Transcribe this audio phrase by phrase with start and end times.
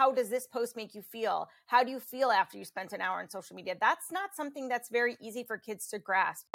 [0.00, 1.50] how does this post make you feel?
[1.66, 3.74] How do you feel after you spent an hour on social media?
[3.78, 6.46] That's not something that's very easy for kids to grasp.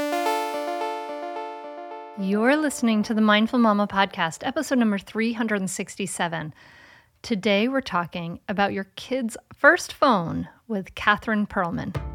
[2.19, 6.55] You're listening to the Mindful Mama podcast, episode number 367.
[7.21, 12.14] Today, we're talking about your kid's first phone with Catherine Pearlman.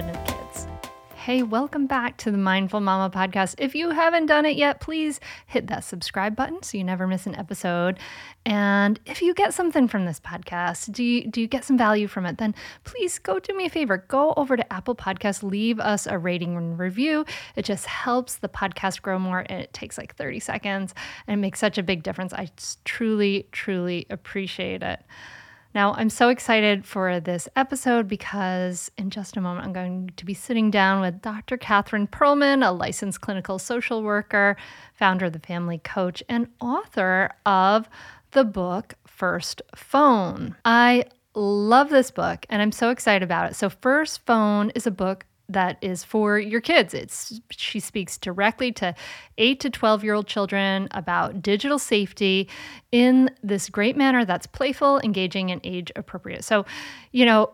[0.01, 0.67] confident kids.
[1.15, 3.53] Hey, welcome back to the Mindful Mama podcast.
[3.59, 7.27] If you haven't done it yet, please hit that subscribe button so you never miss
[7.27, 7.99] an episode.
[8.43, 12.07] And if you get something from this podcast, do you, do you get some value
[12.07, 12.39] from it?
[12.39, 13.97] Then please go do me a favor.
[14.07, 17.23] Go over to Apple Podcasts, leave us a rating and review.
[17.55, 19.45] It just helps the podcast grow more.
[19.47, 20.95] And it takes like 30 seconds
[21.27, 22.33] and it makes such a big difference.
[22.33, 22.49] I
[22.83, 25.01] truly, truly appreciate it.
[25.73, 30.25] Now, I'm so excited for this episode because in just a moment, I'm going to
[30.25, 31.57] be sitting down with Dr.
[31.57, 34.57] Catherine Pearlman, a licensed clinical social worker,
[34.93, 37.87] founder of the Family Coach, and author of
[38.31, 40.57] the book First Phone.
[40.65, 43.55] I love this book and I'm so excited about it.
[43.55, 46.93] So, First Phone is a book that is for your kids.
[46.93, 48.95] It's she speaks directly to
[49.37, 52.49] 8 to 12 year old children about digital safety
[52.91, 56.43] in this great manner that's playful, engaging and age appropriate.
[56.43, 56.65] So,
[57.11, 57.51] you know,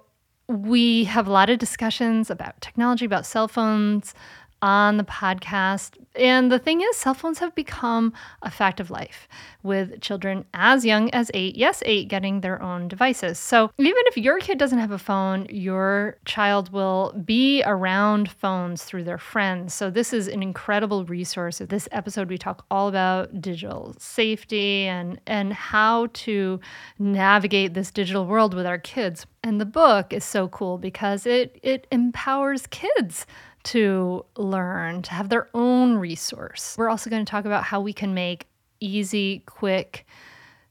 [0.47, 4.13] we have a lot of discussions about technology, about cell phones,
[4.61, 5.97] on the podcast.
[6.15, 9.27] And the thing is, cell phones have become a fact of life
[9.61, 13.37] with children as young as eight, yes, eight, getting their own devices.
[13.37, 18.83] So even if your kid doesn't have a phone, your child will be around phones
[18.83, 19.73] through their friends.
[19.73, 21.59] So this is an incredible resource.
[21.59, 26.59] This episode, we talk all about digital safety and, and how to
[26.97, 29.27] navigate this digital world with our kids.
[29.43, 33.25] And the book is so cool because it, it empowers kids
[33.67, 36.75] to learn, to have their own resource.
[36.77, 38.47] We're also going to talk about how we can make
[38.79, 40.05] easy, quick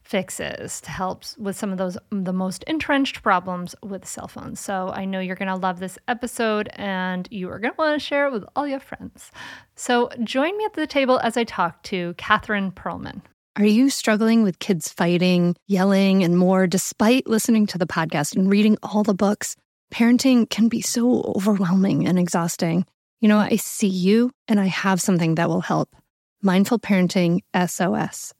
[0.03, 4.61] fixes to help with some of those the most entrenched problems with cell phones.
[4.61, 8.01] So I know you're going to love this episode and you are going to want
[8.01, 9.33] to share it with all your friends.
[9.75, 13.23] So join me at the table as I talk to Catherine Pearlman.
[13.57, 18.51] Are you struggling with kids fighting, yelling, and more despite listening to the podcast and
[18.51, 19.57] reading all the books?
[19.93, 22.85] Parenting can be so overwhelming and exhausting.
[23.21, 25.95] You know, I see you and I have something that will help.
[26.43, 28.33] Mindful Parenting SOS.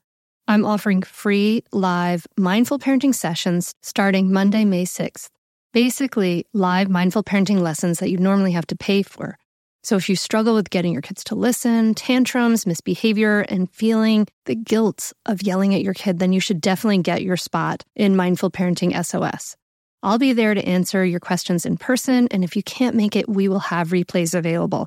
[0.49, 5.29] I'm offering free live mindful parenting sessions starting Monday, May 6th.
[5.73, 9.37] Basically, live mindful parenting lessons that you normally have to pay for.
[9.83, 14.55] So if you struggle with getting your kids to listen, tantrums, misbehavior, and feeling the
[14.55, 18.51] guilt of yelling at your kid, then you should definitely get your spot in Mindful
[18.51, 19.57] Parenting SOS.
[20.07, 23.29] I'll be there to answer your questions in person, and if you can't make it,
[23.29, 24.87] we will have replays available.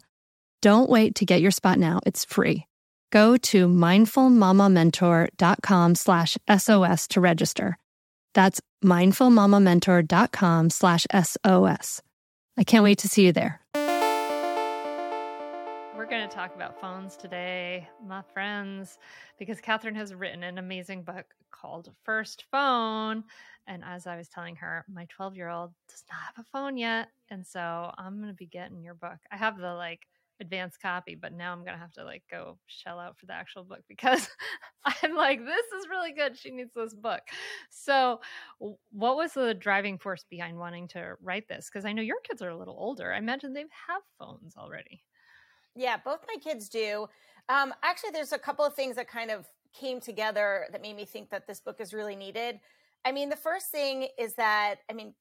[0.62, 2.00] Don't wait to get your spot now.
[2.06, 2.66] It's free.
[3.12, 7.78] Go to mindfulmamamentor.com slash SOS to register.
[8.34, 12.02] That's mindfulmamamentor.com slash SOS.
[12.58, 13.60] I can't wait to see you there.
[15.98, 18.98] We're going to talk about phones today, my friends,
[19.38, 23.24] because Catherine has written an amazing book called First Phone
[23.70, 26.76] and as I was telling her, my 12 year old does not have a phone
[26.76, 27.10] yet.
[27.30, 29.20] And so I'm going to be getting your book.
[29.32, 30.08] I have the like
[30.42, 33.34] advanced copy, but now I'm going to have to like go shell out for the
[33.34, 34.28] actual book because
[35.04, 36.36] I'm like, this is really good.
[36.36, 37.22] She needs this book.
[37.70, 38.22] So,
[38.92, 41.70] what was the driving force behind wanting to write this?
[41.72, 43.14] Because I know your kids are a little older.
[43.14, 45.04] I imagine they have phones already.
[45.76, 47.06] Yeah, both my kids do.
[47.50, 51.06] Um, actually, there's a couple of things that kind of came together that made me
[51.06, 52.60] think that this book is really needed.
[53.06, 55.14] I mean, the first thing is that, I mean,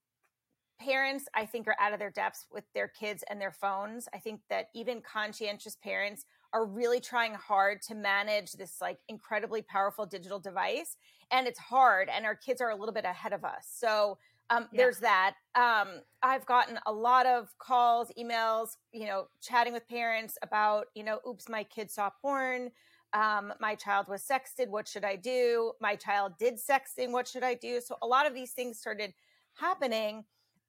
[0.80, 4.08] parents, I think, are out of their depths with their kids and their phones.
[4.14, 9.62] I think that even conscientious parents are really trying hard to manage this like incredibly
[9.62, 10.96] powerful digital device.
[11.30, 13.66] And it's hard, and our kids are a little bit ahead of us.
[13.70, 14.18] So,
[14.50, 14.78] um, yeah.
[14.78, 15.34] there's that.
[15.54, 21.04] Um, I've gotten a lot of calls, emails, you know, chatting with parents about, you
[21.04, 22.70] know, oops, my kid saw porn
[23.14, 27.42] um, my child was sexted what should i do my child did sexting what should
[27.42, 29.12] i do so a lot of these things started
[29.54, 30.24] happening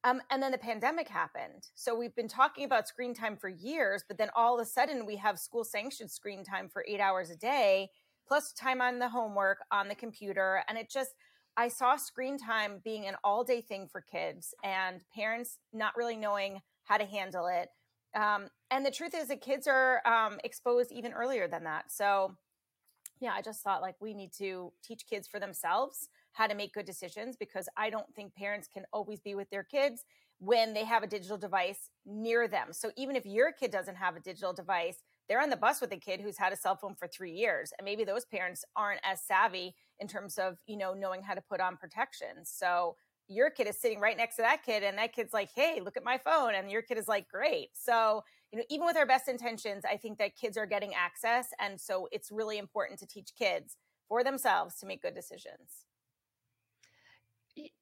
[0.06, 4.04] um, and then the pandemic happened so we've been talking about screen time for years
[4.08, 7.30] but then all of a sudden we have school sanctioned screen time for eight hours
[7.30, 7.90] a day
[8.30, 10.64] plus time on the homework on the computer.
[10.70, 11.16] And it just,
[11.58, 16.16] I saw screen time being an all day thing for kids and parents not really
[16.16, 17.70] knowing how to handle it.
[18.16, 21.92] Um, and the truth is that kids are um, exposed even earlier than that.
[21.92, 22.36] So,
[23.20, 26.74] yeah, I just thought like we need to teach kids for themselves how to make
[26.74, 30.06] good decisions because I don't think parents can always be with their kids
[30.40, 32.68] when they have a digital device near them.
[32.72, 35.92] So even if your kid doesn't have a digital device, they're on the bus with
[35.92, 39.02] a kid who's had a cell phone for 3 years and maybe those parents aren't
[39.04, 42.46] as savvy in terms of, you know, knowing how to put on protection.
[42.46, 42.96] So
[43.30, 45.98] your kid is sitting right next to that kid and that kid's like, "Hey, look
[45.98, 49.06] at my phone." And your kid is like, "Great." So, you know, even with our
[49.06, 53.08] best intentions, I think that kids are getting access and so it's really important to
[53.08, 53.78] teach kids
[54.08, 55.86] for themselves to make good decisions.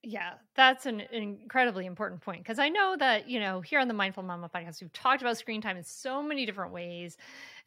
[0.03, 3.93] Yeah, that's an incredibly important point because I know that, you know, here on the
[3.93, 7.17] Mindful Mama podcast, we've talked about screen time in so many different ways.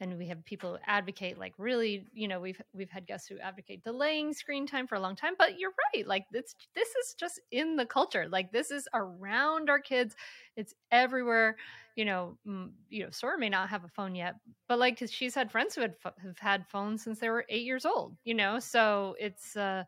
[0.01, 3.85] And we have people advocate like really, you know, we've we've had guests who advocate
[3.85, 5.35] delaying screen time for a long time.
[5.39, 8.27] But you're right, like this this is just in the culture.
[8.29, 10.15] Like this is around our kids.
[10.57, 11.57] It's everywhere.
[11.97, 12.39] You know,
[12.89, 14.37] you know, Sora may not have a phone yet,
[14.69, 17.85] but like she's had friends who had have had phones since they were eight years
[17.85, 18.17] old.
[18.25, 19.85] You know, so it's uh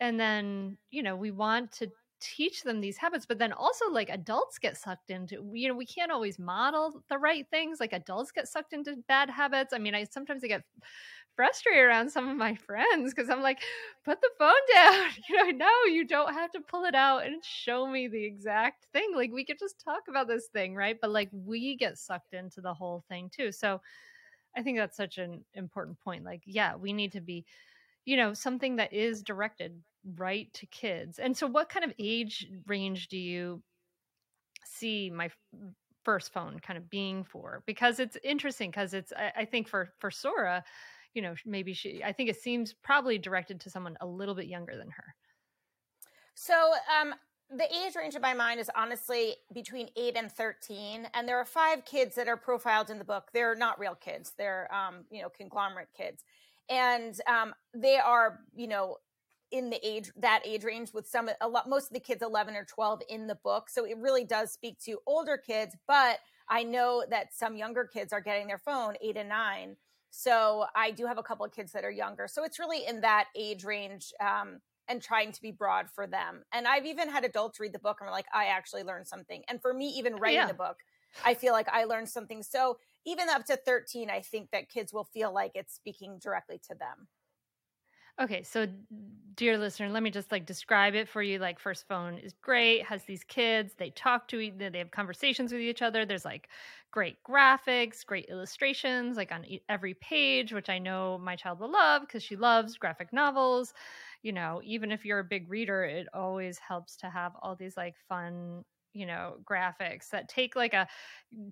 [0.00, 1.88] and then you know we want to
[2.22, 5.86] teach them these habits but then also like adults get sucked into you know we
[5.86, 9.72] can't always model the right things like adults get sucked into bad habits.
[9.72, 10.62] I mean i sometimes i get
[11.34, 13.60] frustrated around some of my friends because i'm like
[14.04, 15.06] put the phone down.
[15.28, 18.86] You know no you don't have to pull it out and show me the exact
[18.92, 19.12] thing.
[19.14, 20.96] Like we could just talk about this thing right?
[21.00, 23.52] But like we get sucked into the whole thing too.
[23.52, 23.80] So
[24.56, 27.44] i think that's such an important point like yeah we need to be
[28.04, 29.74] you know something that is directed
[30.16, 33.62] right to kids and so what kind of age range do you
[34.64, 35.30] see my
[36.04, 37.62] first phone kind of being for?
[37.66, 40.64] Because it's interesting because it's I, I, think for for sora
[41.14, 44.46] you know maybe she i think it seems probably directed to someone a little bit
[44.46, 45.14] younger than her.
[46.34, 47.14] So um
[47.56, 51.44] the age range of my mind is honestly between 8 and 13 and there are
[51.44, 53.30] five kids that are profiled in the book.
[53.32, 54.34] They're not real kids.
[54.38, 56.24] They're um, you know conglomerate kids
[56.68, 58.96] and um, they are you know
[59.52, 62.54] in the age that age range with some a lot most of the kids 11
[62.54, 63.68] or 12 in the book.
[63.68, 66.18] So it really does speak to older kids but
[66.48, 69.76] i know that some younger kids are getting their phone 8 and 9
[70.10, 72.26] so i do have a couple of kids that are younger.
[72.28, 76.42] So it's really in that age range um, and trying to be broad for them.
[76.52, 79.42] And i've even had adults read the book and we're like i actually learned something.
[79.48, 80.46] And for me even writing yeah.
[80.46, 80.76] the book
[81.24, 82.42] i feel like i learned something.
[82.42, 86.60] So even up to 13 i think that kids will feel like it's speaking directly
[86.68, 87.08] to them
[88.18, 88.66] Okay, so
[89.34, 91.38] dear listener, let me just like describe it for you.
[91.38, 94.90] Like, First Phone is great, has these kids, they talk to each other, they have
[94.90, 96.04] conversations with each other.
[96.04, 96.48] There's like
[96.90, 102.02] great graphics, great illustrations, like on every page, which I know my child will love
[102.02, 103.72] because she loves graphic novels.
[104.22, 107.76] You know, even if you're a big reader, it always helps to have all these
[107.76, 110.86] like fun you know graphics that take like a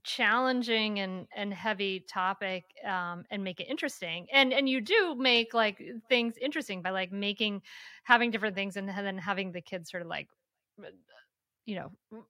[0.03, 5.55] challenging and and heavy topic um and make it interesting and and you do make
[5.55, 7.63] like things interesting by like making
[8.05, 10.29] having different things and then having the kids sort of like
[11.67, 12.23] you know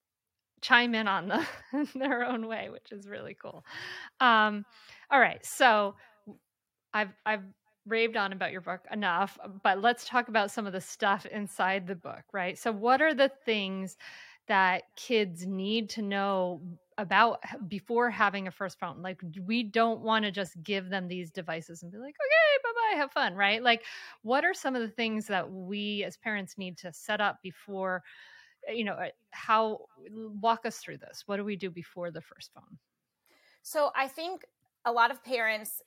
[0.61, 1.47] chime in on the
[1.95, 3.65] their own way which is really cool.
[4.21, 4.65] Um
[5.11, 5.95] all right so
[6.95, 7.43] i've i've
[7.87, 11.87] raved on about your book enough but let's talk about some of the stuff inside
[11.87, 12.59] the book right?
[12.59, 13.97] So what are the things
[14.49, 16.61] that kids need to know
[16.99, 19.01] about before having a first phone.
[19.01, 22.97] Like we don't want to just give them these devices and be like, "Okay, bye-bye,
[22.97, 23.63] have fun," right?
[23.63, 23.85] Like
[24.23, 28.03] what are some of the things that we as parents need to set up before
[28.69, 31.23] eh, you know, eh, how walk us through this.
[31.27, 32.79] What do we do before the first phone?
[33.63, 34.45] So I think
[34.85, 35.83] a lot of parents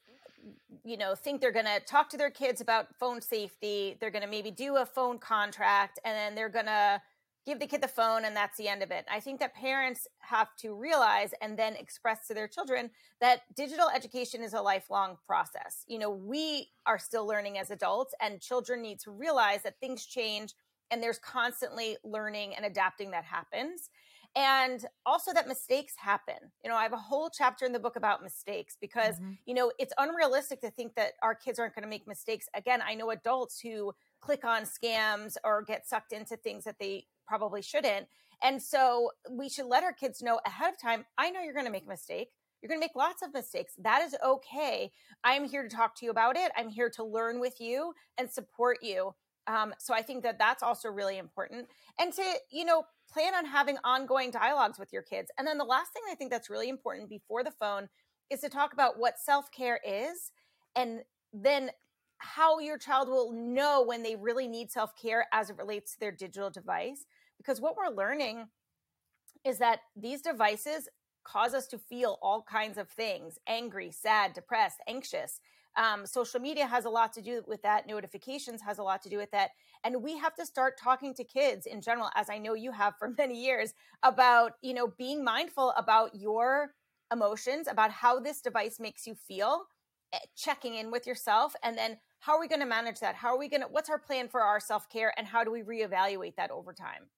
[0.84, 4.24] you know think they're going to talk to their kids about phone safety they're going
[4.24, 7.02] to maybe do a phone contract and then they're going to
[7.46, 9.06] give the kid the phone and that's the end of it.
[9.12, 13.90] I think that parents have to realize and then express to their children that digital
[13.90, 15.84] education is a lifelong process.
[15.88, 20.06] You know, we are still learning as adults and children need to realize that things
[20.06, 20.54] change
[20.92, 23.90] and there's constantly learning and adapting that happens.
[24.36, 26.36] And also that mistakes happen.
[26.64, 29.32] You know, I have a whole chapter in the book about mistakes because, mm-hmm.
[29.46, 32.48] you know, it's unrealistic to think that our kids aren't going to make mistakes.
[32.54, 37.08] Again, I know adults who click on scams or get sucked into things that they
[37.28, 38.08] probably shouldn't.
[38.44, 41.66] And so we should let our kids know ahead of time I know you're going
[41.66, 42.30] to make a mistake.
[42.62, 43.74] You're going to make lots of mistakes.
[43.80, 44.92] That is okay.
[45.24, 46.52] I'm here to talk to you about it.
[46.56, 49.14] I'm here to learn with you and support you.
[49.48, 51.68] Um, so I think that that's also really important.
[52.00, 55.32] And to, you know, plan on having ongoing dialogues with your kids.
[55.38, 57.90] And then the last thing I think that's really important before the phone
[58.30, 60.32] is to talk about what self care is
[60.76, 61.02] and
[61.34, 61.72] then
[62.22, 66.00] how your child will know when they really need self care as it relates to
[66.00, 67.06] their digital device.
[67.38, 68.48] Because what we're learning
[69.44, 70.88] is that these devices
[71.24, 75.40] cause us to feel all kinds of things angry, sad, depressed, anxious.
[75.78, 77.88] Um, social media has a lot to do with that.
[77.88, 79.52] Notifications has a lot to do with that.
[79.84, 82.96] And we have to start talking to kids in general, as I know you have
[83.00, 83.74] for many years,
[84.04, 86.72] about, you know, being mindful about your
[87.12, 89.64] emotions, about how this device makes you feel,
[90.14, 93.16] eh, checking in with yourself, and then how are we going to manage that?
[93.16, 95.52] How are we going to, what's our plan for our self care, and how do
[95.52, 97.10] we reevaluate that over time?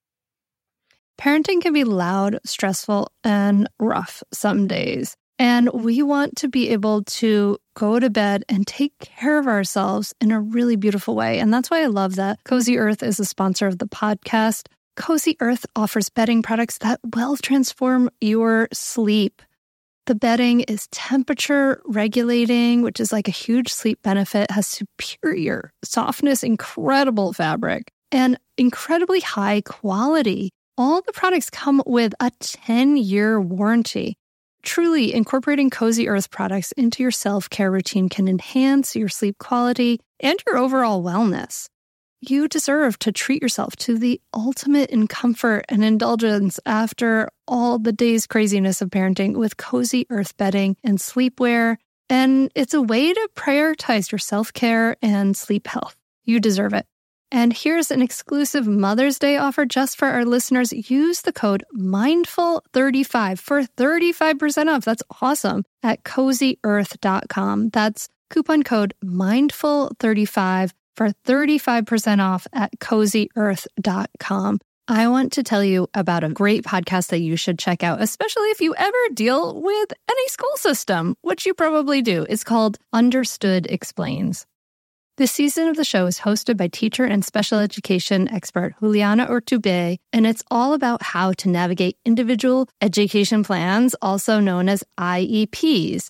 [1.19, 5.15] Parenting can be loud, stressful, and rough some days.
[5.37, 10.13] And we want to be able to go to bed and take care of ourselves
[10.21, 11.39] in a really beautiful way.
[11.39, 14.67] And that's why I love that Cozy Earth is a sponsor of the podcast.
[14.95, 19.41] Cozy Earth offers bedding products that will transform your sleep.
[20.05, 26.43] The bedding is temperature regulating, which is like a huge sleep benefit, has superior softness,
[26.43, 30.49] incredible fabric, and incredibly high quality.
[30.77, 34.17] All the products come with a 10 year warranty.
[34.61, 40.01] Truly, incorporating Cozy Earth products into your self care routine can enhance your sleep quality
[40.19, 41.67] and your overall wellness.
[42.25, 47.91] You deserve to treat yourself to the ultimate in comfort and indulgence after all the
[47.91, 51.75] day's craziness of parenting with Cozy Earth bedding and sleepwear.
[52.09, 55.97] And it's a way to prioritize your self care and sleep health.
[56.23, 56.85] You deserve it.
[57.29, 60.71] And here's an exclusive Mother's Day offer just for our listeners.
[60.71, 64.85] Use the code MINDFUL35 for 35% off.
[64.85, 67.69] That's awesome at cozyearth.com.
[67.71, 74.59] That's coupon code MINDFUL35 for 35% off at cozyearth.com.
[74.87, 78.49] I want to tell you about a great podcast that you should check out, especially
[78.49, 82.25] if you ever deal with any school system, which you probably do.
[82.29, 84.45] It's called Understood Explains.
[85.15, 89.99] This season of the show is hosted by teacher and special education expert Juliana Urtubey,
[90.11, 96.09] and it's all about how to navigate individual education plans, also known as IEPs.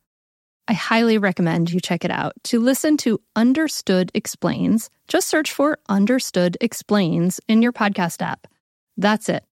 [0.71, 2.31] I highly recommend you check it out.
[2.45, 8.47] To listen to Understood Explains, just search for Understood Explains in your podcast app.
[8.95, 9.43] That's it.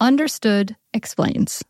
[0.00, 1.62] Understood Explains.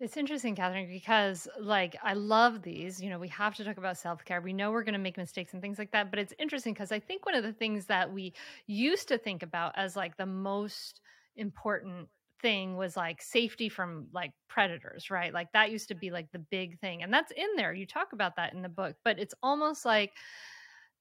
[0.00, 3.02] It's interesting, Catherine, because like I love these.
[3.02, 4.40] You know, we have to talk about self care.
[4.40, 6.08] We know we're going to make mistakes and things like that.
[6.08, 8.32] But it's interesting because I think one of the things that we
[8.66, 11.02] used to think about as like the most
[11.36, 12.08] important
[12.40, 15.32] thing was like safety from like predators, right?
[15.32, 17.02] Like that used to be like the big thing.
[17.02, 17.72] And that's in there.
[17.72, 20.12] You talk about that in the book, but it's almost like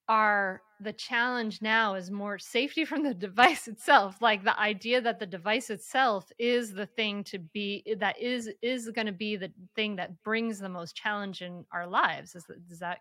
[0.10, 5.20] our the challenge now is more safety from the device itself like the idea that
[5.20, 9.52] the device itself is the thing to be that is is going to be the
[9.76, 12.98] thing that brings the most challenge in our lives is is that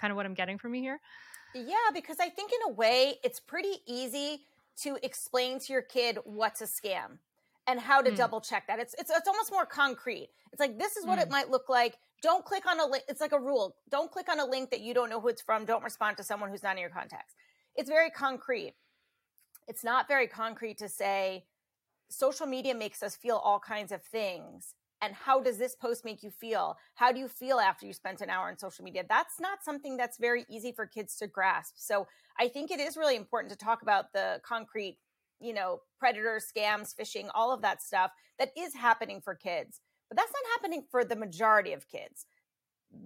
[0.00, 1.00] kind of what i'm getting from you here
[1.54, 4.42] yeah because i think in a way it's pretty easy
[4.76, 7.18] to explain to your kid what's a scam
[7.66, 8.16] and how to mm.
[8.16, 8.78] double check that.
[8.78, 10.30] It's, it's it's almost more concrete.
[10.52, 11.22] It's like this is what mm.
[11.22, 11.96] it might look like.
[12.22, 13.04] Don't click on a link.
[13.08, 13.76] It's like a rule.
[13.90, 15.64] Don't click on a link that you don't know who it's from.
[15.64, 17.34] Don't respond to someone who's not in your contacts.
[17.74, 18.74] It's very concrete.
[19.68, 21.44] It's not very concrete to say
[22.08, 24.74] social media makes us feel all kinds of things.
[25.00, 26.76] And how does this post make you feel?
[26.94, 29.02] How do you feel after you spent an hour on social media?
[29.08, 31.74] That's not something that's very easy for kids to grasp.
[31.76, 32.06] So
[32.38, 34.98] I think it is really important to talk about the concrete
[35.42, 39.80] you know, predators, scams, phishing, all of that stuff that is happening for kids.
[40.08, 42.26] But that's not happening for the majority of kids.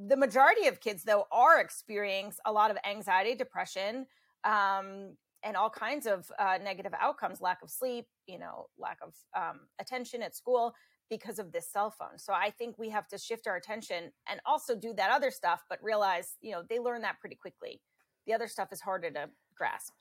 [0.09, 4.07] The majority of kids, though, are experiencing a lot of anxiety, depression,
[4.45, 9.15] um, and all kinds of uh, negative outcomes lack of sleep, you know, lack of
[9.37, 10.75] um, attention at school
[11.09, 12.19] because of this cell phone.
[12.19, 15.63] So I think we have to shift our attention and also do that other stuff,
[15.69, 17.81] but realize, you know, they learn that pretty quickly.
[18.27, 19.93] The other stuff is harder to grasp.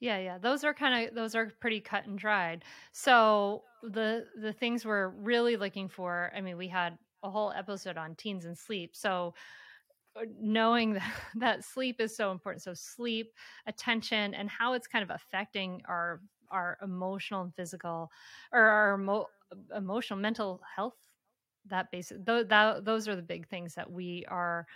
[0.00, 0.38] Yeah, yeah.
[0.38, 2.64] Those are kind of those are pretty cut and dried.
[2.92, 7.96] So the the things we're really looking for, I mean, we had a whole episode
[7.96, 8.94] on teens and sleep.
[8.94, 9.34] So
[10.16, 12.62] uh, knowing that, that sleep is so important.
[12.62, 13.32] So sleep,
[13.66, 18.10] attention and how it's kind of affecting our our emotional and physical
[18.52, 19.28] or our emo-
[19.76, 20.96] emotional mental health
[21.66, 24.66] that basic th- that, those are the big things that we are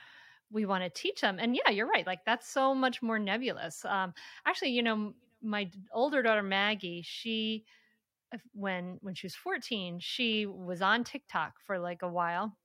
[0.52, 3.85] we want to teach them and yeah you're right like that's so much more nebulous
[3.85, 4.12] um
[4.47, 7.64] actually you know my older daughter maggie she
[8.52, 12.57] when when she was 14 she was on tiktok for like a while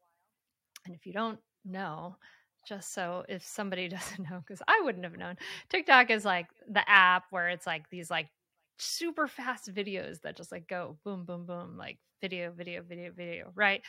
[0.86, 2.16] and if you don't know
[2.68, 5.36] just so if somebody doesn't know because i wouldn't have known
[5.70, 8.30] tiktok is like the app where it's like these like
[8.78, 13.52] super fast videos that just like go boom boom boom like video video video video
[13.56, 13.82] right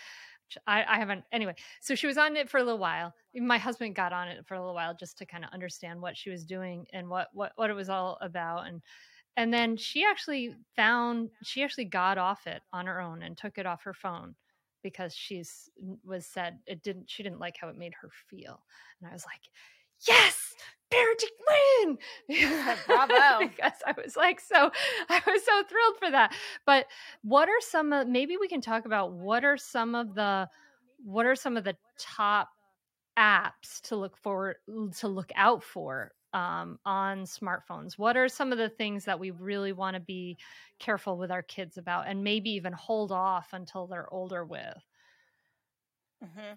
[0.67, 3.95] I, I haven't anyway so she was on it for a little while my husband
[3.95, 6.45] got on it for a little while just to kind of understand what she was
[6.45, 8.81] doing and what what what it was all about and
[9.37, 13.59] and then she actually found she actually got off it on her own and took
[13.59, 14.35] it off her phone
[14.83, 15.69] because she's
[16.05, 18.61] was said it didn't she didn't like how it made her feel
[19.01, 19.41] and i was like
[20.07, 20.55] yes
[20.93, 21.99] parenting win!
[22.87, 23.49] Bravo.
[23.49, 24.71] Because i was like so
[25.09, 26.35] i was so thrilled for that.
[26.65, 26.87] But
[27.23, 30.49] what are some of maybe we can talk about what are some of the
[31.05, 32.51] what are some of the top
[33.19, 34.57] apps to look forward
[34.99, 37.99] to look out for um, on smartphones?
[37.99, 40.39] What are some of the things that we really want to be
[40.79, 44.85] careful with our kids about and maybe even hold off until they're older with?
[46.25, 46.55] Mm-hmm.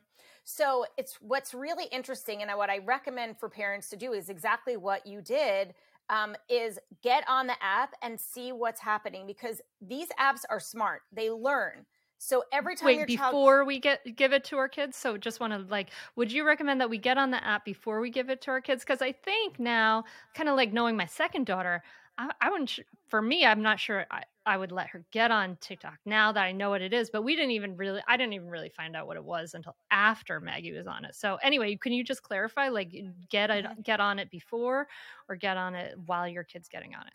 [0.51, 4.77] So it's what's really interesting, and what I recommend for parents to do is exactly
[4.77, 5.75] what you did.
[6.10, 11.03] Um, is get on the app and see what's happening because these apps are smart.
[11.13, 11.86] They learn.
[12.18, 15.53] So every time Wait, before we get give it to our kids, so just want
[15.53, 18.41] to like, would you recommend that we get on the app before we give it
[18.41, 18.84] to our kids?
[18.84, 20.03] Because I think now,
[20.34, 21.84] kind of like knowing my second daughter,
[22.18, 22.79] I, I wouldn't.
[23.08, 26.44] For me, I'm not sure I, I would let her get on TikTok now that
[26.44, 27.10] I know what it is.
[27.10, 28.01] But we didn't even really.
[28.08, 31.15] I didn't even really find out what it was until after Maggie was on it.
[31.15, 32.70] So anyway, can you just clarify?
[32.70, 32.91] Like,
[33.29, 33.82] get it, mm-hmm.
[33.82, 34.88] get on it before,
[35.27, 37.13] or get on it while your kid's getting on it.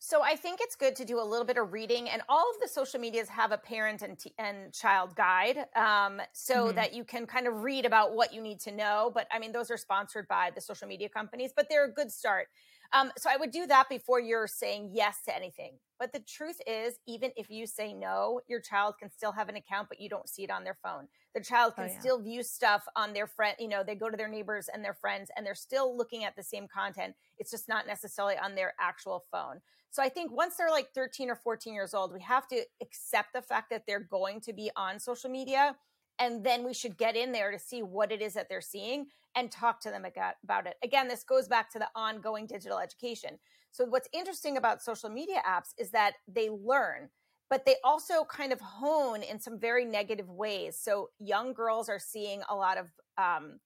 [0.00, 2.60] So I think it's good to do a little bit of reading, and all of
[2.60, 6.76] the social medias have a parent and t- and child guide, um, so mm-hmm.
[6.76, 9.10] that you can kind of read about what you need to know.
[9.14, 12.12] But I mean, those are sponsored by the social media companies, but they're a good
[12.12, 12.48] start.
[12.94, 15.72] Um, so I would do that before you're saying yes to anything.
[15.98, 19.56] But the truth is, even if you say no, your child can still have an
[19.56, 21.08] account, but you don't see it on their phone.
[21.34, 21.98] The child can oh, yeah.
[21.98, 23.56] still view stuff on their friend.
[23.58, 26.36] You know, they go to their neighbors and their friends, and they're still looking at
[26.36, 27.16] the same content.
[27.38, 29.60] It's just not necessarily on their actual phone.
[29.90, 33.32] So I think once they're like 13 or 14 years old, we have to accept
[33.32, 35.76] the fact that they're going to be on social media
[36.18, 39.06] and then we should get in there to see what it is that they're seeing
[39.34, 40.04] and talk to them
[40.44, 40.76] about it.
[40.82, 43.38] Again, this goes back to the ongoing digital education.
[43.70, 47.08] So, what's interesting about social media apps is that they learn,
[47.50, 50.78] but they also kind of hone in some very negative ways.
[50.80, 53.58] So, young girls are seeing a lot of um,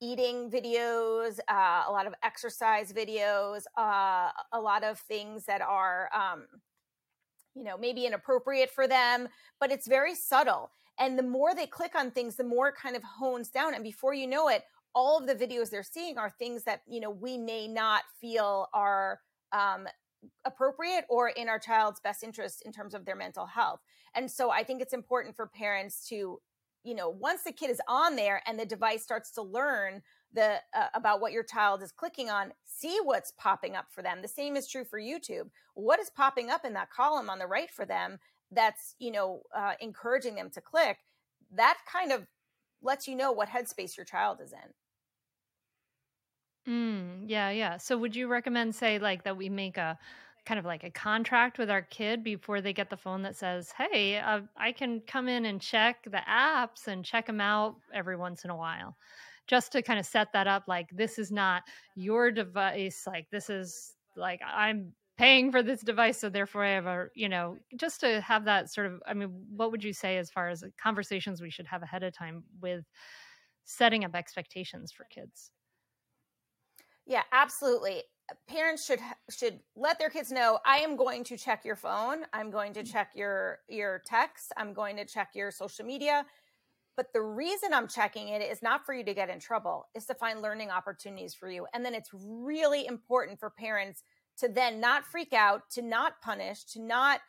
[0.00, 6.08] eating videos, uh, a lot of exercise videos, uh, a lot of things that are,
[6.14, 6.46] um,
[7.54, 9.28] you know, maybe inappropriate for them,
[9.60, 10.70] but it's very subtle.
[10.98, 13.74] And the more they click on things, the more it kind of hones down.
[13.74, 17.00] And before you know it, all of the videos they're seeing are things that, you
[17.00, 19.20] know, we may not feel are
[19.52, 19.88] um,
[20.44, 23.80] appropriate or in our child's best interest in terms of their mental health.
[24.14, 26.40] And so I think it's important for parents to,
[26.84, 30.02] you know, once the kid is on there and the device starts to learn
[30.34, 34.22] the uh, about what your child is clicking on, see what's popping up for them.
[34.22, 35.48] The same is true for YouTube.
[35.74, 38.18] What is popping up in that column on the right for them
[38.52, 40.98] that's you know uh, encouraging them to click
[41.54, 42.26] that kind of
[42.82, 44.58] lets you know what headspace your child is in.
[46.72, 47.76] Mm, yeah yeah.
[47.76, 49.98] So would you recommend say like that we make a
[50.44, 53.72] kind of like a contract with our kid before they get the phone that says
[53.78, 58.16] hey uh, i can come in and check the apps and check them out every
[58.16, 58.96] once in a while.
[59.48, 61.62] Just to kind of set that up like this is not
[61.96, 66.86] your device like this is like i'm paying for this device so therefore i have
[66.86, 70.16] a you know just to have that sort of i mean what would you say
[70.16, 72.84] as far as conversations we should have ahead of time with
[73.64, 75.50] setting up expectations for kids?
[77.06, 78.02] Yeah absolutely.
[78.30, 82.18] Uh, parents should should let their kids know i am going to check your phone
[82.32, 82.90] i'm going to mm.
[82.90, 86.24] check your your texts i'm going to check your social media.
[86.94, 90.06] But the reason i'm checking it is not for you to get in trouble it's
[90.06, 94.04] to find learning opportunities for you and then it's really important for parents
[94.42, 97.20] to then not freak out, to not punish, to not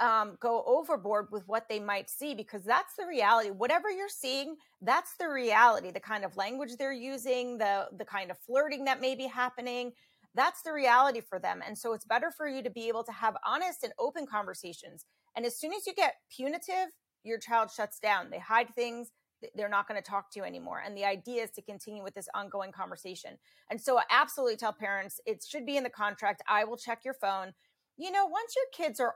[0.00, 3.50] um, go overboard with what they might see, because that's the reality.
[3.50, 5.90] Whatever you're seeing, that's the reality.
[5.92, 9.92] The kind of language they're using, the the kind of flirting that may be happening,
[10.34, 11.60] that's the reality for them.
[11.64, 15.04] And so it's better for you to be able to have honest and open conversations.
[15.36, 16.88] And as soon as you get punitive,
[17.22, 18.30] your child shuts down.
[18.30, 19.12] They hide things
[19.54, 20.82] they're not going to talk to you anymore.
[20.84, 23.38] And the idea is to continue with this ongoing conversation.
[23.70, 26.42] And so, I absolutely tell parents it should be in the contract.
[26.48, 27.52] I will check your phone.
[27.96, 29.14] you know, once your kids are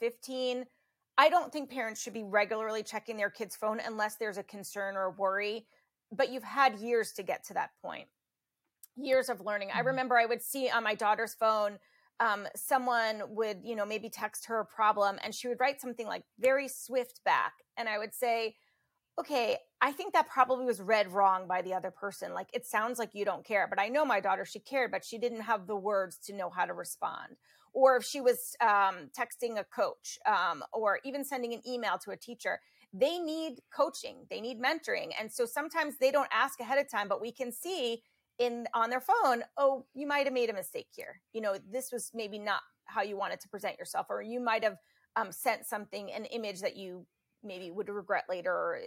[0.00, 0.64] 15,
[1.16, 4.96] I don't think parents should be regularly checking their kids' phone unless there's a concern
[4.96, 5.66] or worry.
[6.10, 8.08] But you've had years to get to that point,
[8.96, 9.68] years of learning.
[9.68, 9.78] Mm-hmm.
[9.78, 11.78] I remember I would see on my daughter's phone,
[12.20, 16.06] um, someone would, you know, maybe text her a problem and she would write something
[16.06, 17.52] like very swift back.
[17.76, 18.56] And I would say,
[19.18, 22.32] okay, I think that probably was read wrong by the other person.
[22.34, 25.04] Like it sounds like you don't care, but I know my daughter, she cared, but
[25.04, 27.36] she didn't have the words to know how to respond
[27.72, 32.10] or if she was um, texting a coach um, or even sending an email to
[32.10, 32.60] a teacher
[32.92, 37.08] they need coaching they need mentoring and so sometimes they don't ask ahead of time
[37.08, 38.02] but we can see
[38.38, 41.92] in on their phone oh you might have made a mistake here you know this
[41.92, 44.76] was maybe not how you wanted to present yourself or you might have
[45.16, 47.06] um, sent something an image that you
[47.44, 48.80] maybe would regret later or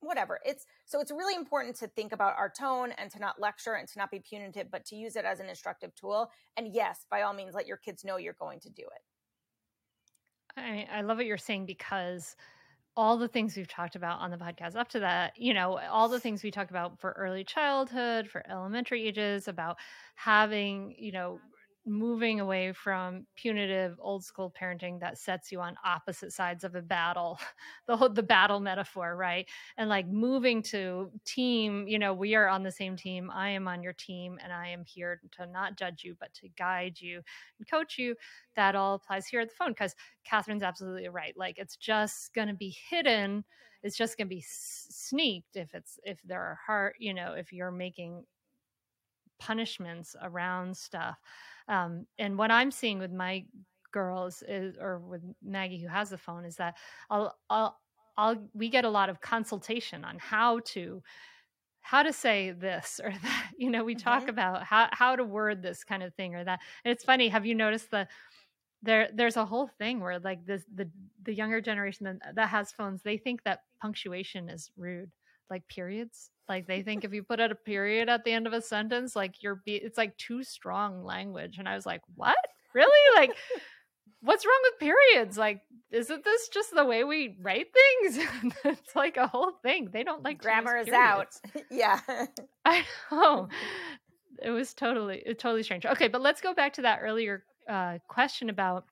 [0.00, 3.74] whatever it's so it's really important to think about our tone and to not lecture
[3.74, 7.06] and to not be punitive but to use it as an instructive tool and yes
[7.10, 9.02] by all means let your kids know you're going to do it.
[10.58, 12.36] I, I love what you're saying because
[12.96, 16.08] all the things we've talked about on the podcast up to that you know all
[16.08, 19.76] the things we talk about for early childhood for elementary ages about
[20.14, 21.38] having you know
[21.86, 26.82] moving away from punitive old school parenting that sets you on opposite sides of a
[26.82, 27.38] battle
[27.86, 29.48] the whole the battle metaphor right?
[29.76, 33.30] And like moving to team you know we are on the same team.
[33.32, 36.48] I am on your team and i am here to not judge you but to
[36.58, 37.22] guide you
[37.58, 38.16] and coach you.
[38.56, 39.94] That all applies here at the phone because
[40.24, 41.36] catherine's absolutely right.
[41.36, 43.44] Like it's just going to be hidden.
[43.82, 47.52] It's just going to be sneaked if it's if there are hard you know if
[47.52, 48.24] you're making
[49.38, 51.18] punishments around stuff
[51.68, 53.44] um, and what I'm seeing with my
[53.92, 56.74] girls is, or with Maggie who has the phone, is that
[57.10, 57.78] I'll, I'll,
[58.16, 61.02] I'll, we get a lot of consultation on how to,
[61.80, 63.50] how to say this or that.
[63.56, 64.02] You know, we mm-hmm.
[64.02, 66.60] talk about how how to word this kind of thing or that.
[66.84, 67.28] And it's funny.
[67.28, 68.08] Have you noticed the
[68.82, 70.88] there there's a whole thing where like this the
[71.22, 75.10] the younger generation that, that has phones they think that punctuation is rude
[75.50, 78.52] like periods like they think if you put out a period at the end of
[78.52, 81.58] a sentence, like you're be- it's like too strong language.
[81.58, 82.36] And I was like, what?
[82.74, 83.20] Really?
[83.20, 83.36] Like
[84.20, 85.38] what's wrong with periods?
[85.38, 88.26] Like, isn't this just the way we write things?
[88.64, 89.90] it's like a whole thing.
[89.92, 91.28] They don't like grammar is out.
[91.70, 92.00] yeah.
[92.64, 93.48] I know.
[94.42, 95.86] It was totally totally strange.
[95.86, 98.84] Okay, but let's go back to that earlier uh, question about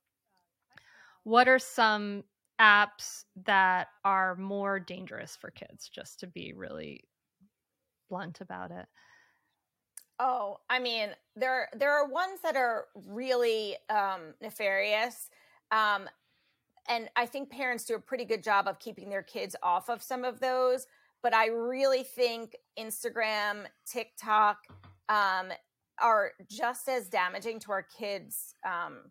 [1.24, 2.24] what are some
[2.64, 7.04] apps that are more dangerous for kids just to be really
[8.08, 8.86] blunt about it?
[10.18, 15.28] Oh, I mean, there there are ones that are really um, nefarious,
[15.72, 16.08] um,
[16.88, 20.02] and I think parents do a pretty good job of keeping their kids off of
[20.02, 20.86] some of those.
[21.22, 24.58] But I really think Instagram, TikTok
[25.08, 25.48] um,
[26.00, 29.10] are just as damaging to our kids' um,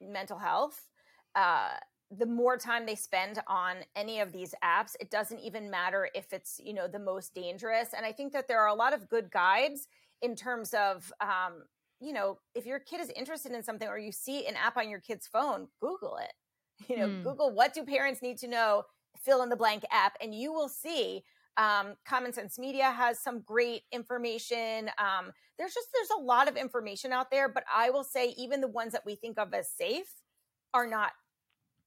[0.00, 0.88] mental health.
[1.34, 1.70] Uh,
[2.10, 6.32] the more time they spend on any of these apps it doesn't even matter if
[6.32, 7.88] it's you know the most dangerous.
[7.96, 9.88] And i think that there are a lot of good guides
[10.22, 11.64] in terms of um,
[12.00, 14.88] you know if your kid is interested in something or you see an app on
[14.88, 16.32] your kid's phone google it.
[16.88, 17.22] You know mm.
[17.22, 18.82] google what do parents need to know?
[19.16, 21.22] Fill in the blank app and you will see
[21.56, 24.90] um, common sense media has some great information.
[24.98, 28.60] Um, there's just there's a lot of information out there but i will say even
[28.60, 30.22] the ones that we think of as safe
[30.72, 31.12] are not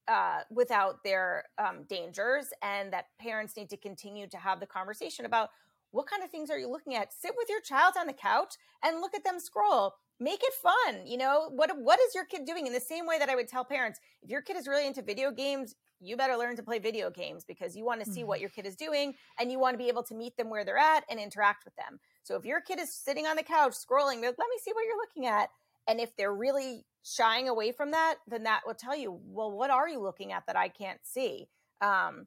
[0.08, 5.24] uh, without their um, dangers, and that parents need to continue to have the conversation
[5.24, 5.50] about
[5.90, 7.12] what kind of things are you looking at.
[7.12, 9.94] Sit with your child on the couch and look at them scroll.
[10.20, 11.06] Make it fun.
[11.06, 11.70] You know what?
[11.78, 12.66] What is your kid doing?
[12.66, 15.00] In the same way that I would tell parents, if your kid is really into
[15.00, 18.28] video games, you better learn to play video games because you want to see mm-hmm.
[18.28, 20.64] what your kid is doing and you want to be able to meet them where
[20.64, 21.98] they're at and interact with them.
[22.22, 24.96] So if your kid is sitting on the couch scrolling, let me see what you're
[24.96, 25.50] looking at.
[25.88, 29.70] And if they're really shying away from that, then that will tell you, well, what
[29.70, 31.48] are you looking at that I can't see?
[31.80, 32.26] Um,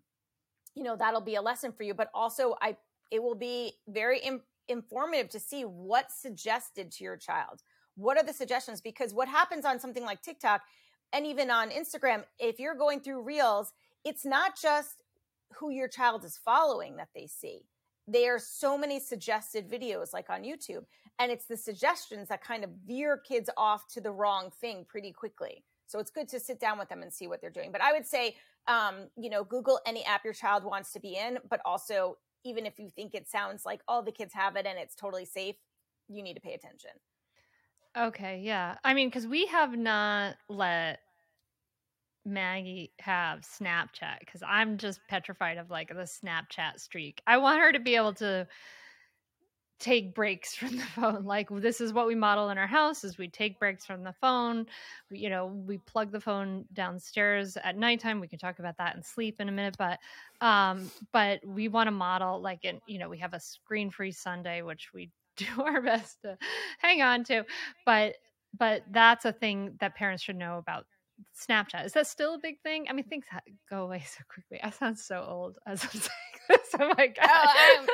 [0.75, 1.93] you know, that'll be a lesson for you.
[1.93, 2.75] But also, I
[3.11, 7.61] it will be very Im- informative to see what's suggested to your child.
[7.95, 8.81] What are the suggestions?
[8.81, 10.61] Because what happens on something like TikTok
[11.13, 13.73] and even on Instagram, if you're going through reels,
[14.05, 15.03] it's not just
[15.55, 17.65] who your child is following that they see.
[18.07, 20.85] There are so many suggested videos like on YouTube
[21.21, 25.11] and it's the suggestions that kind of veer kids off to the wrong thing pretty
[25.11, 25.63] quickly.
[25.85, 27.71] So it's good to sit down with them and see what they're doing.
[27.71, 28.35] But i would say
[28.67, 32.65] um, you know google any app your child wants to be in but also even
[32.65, 35.55] if you think it sounds like all the kids have it and it's totally safe
[36.07, 36.91] you need to pay attention.
[37.97, 38.75] Okay yeah.
[38.83, 40.99] I mean because we have not let
[42.25, 47.21] Maggie have Snapchat because I'm just petrified of like the Snapchat streak.
[47.27, 48.47] I want her to be able to
[49.81, 53.17] take breaks from the phone like this is what we model in our house is
[53.17, 54.65] we take breaks from the phone
[55.09, 58.95] we, you know we plug the phone downstairs at nighttime we can talk about that
[58.95, 59.99] and sleep in a minute but
[60.41, 64.11] um but we want to model like in you know we have a screen free
[64.11, 66.37] sunday which we do our best to
[66.79, 67.43] hang on to
[67.85, 68.15] but
[68.57, 70.85] but that's a thing that parents should know about
[71.39, 71.85] Snapchat.
[71.85, 72.87] Is that still a big thing?
[72.89, 73.25] I mean, things
[73.69, 74.59] go away so quickly.
[74.61, 76.01] I sound so old as I'm saying
[76.49, 76.75] this.
[76.79, 77.29] Oh my god.
[77.29, 77.85] Oh,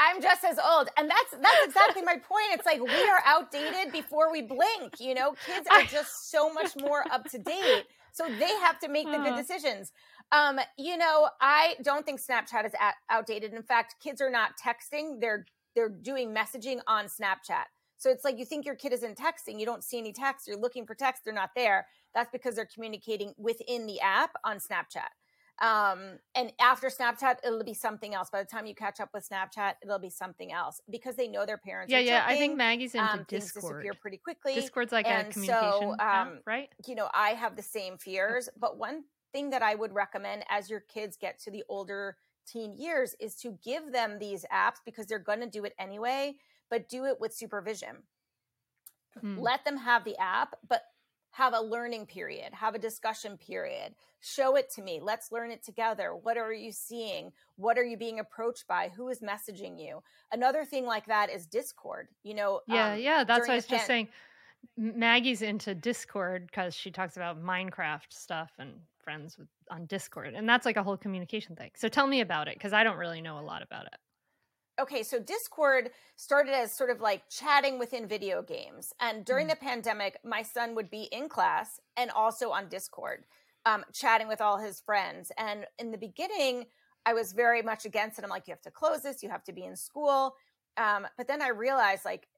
[0.00, 0.88] I'm, just as old.
[0.96, 2.52] And that's that's exactly my point.
[2.52, 5.34] It's like we are outdated before we blink, you know?
[5.46, 7.84] Kids are just so much more up to date.
[8.12, 9.92] So they have to make the good decisions.
[10.32, 13.52] Um, you know, I don't think Snapchat is at, outdated.
[13.52, 15.44] In fact, kids are not texting, they're
[15.76, 17.66] they're doing messaging on Snapchat.
[17.96, 20.56] So it's like you think your kid isn't texting, you don't see any text, you're
[20.56, 21.86] looking for text, they're not there.
[22.14, 25.10] That's because they're communicating within the app on Snapchat.
[25.60, 28.30] Um, and after Snapchat, it'll be something else.
[28.30, 31.44] By the time you catch up with Snapchat, it'll be something else because they know
[31.44, 31.92] their parents.
[31.92, 32.20] Yeah, yeah.
[32.20, 32.36] Checking.
[32.36, 33.82] I think Maggie's into um, Discord.
[33.82, 34.54] disappear pretty quickly.
[34.54, 36.68] Discord's like and a communication so, um, app, right?
[36.86, 40.70] You know, I have the same fears, but one thing that I would recommend as
[40.70, 45.06] your kids get to the older teen years is to give them these apps because
[45.06, 46.36] they're going to do it anyway,
[46.70, 47.96] but do it with supervision.
[49.20, 49.38] Hmm.
[49.38, 50.82] Let them have the app, but
[51.32, 53.94] have a learning period, have a discussion period.
[54.20, 55.00] Show it to me.
[55.02, 56.14] Let's learn it together.
[56.14, 57.32] What are you seeing?
[57.56, 58.90] What are you being approached by?
[58.96, 60.02] Who is messaging you?
[60.32, 62.08] Another thing like that is Discord.
[62.22, 64.08] You know, yeah, um, yeah, that's what I was just saying.
[64.76, 70.48] Maggie's into Discord because she talks about Minecraft stuff and friends with on Discord, and
[70.48, 71.70] that's like a whole communication thing.
[71.76, 73.96] So tell me about it because I don't really know a lot about it
[74.80, 78.92] okay, so Discord started as sort of like chatting within video games.
[79.00, 79.50] And during mm.
[79.50, 83.24] the pandemic, my son would be in class and also on Discord,
[83.66, 85.30] um, chatting with all his friends.
[85.38, 86.66] And in the beginning,
[87.06, 88.24] I was very much against it.
[88.24, 90.34] I'm like, you have to close this, you have to be in school.
[90.76, 92.28] Um, but then I realized like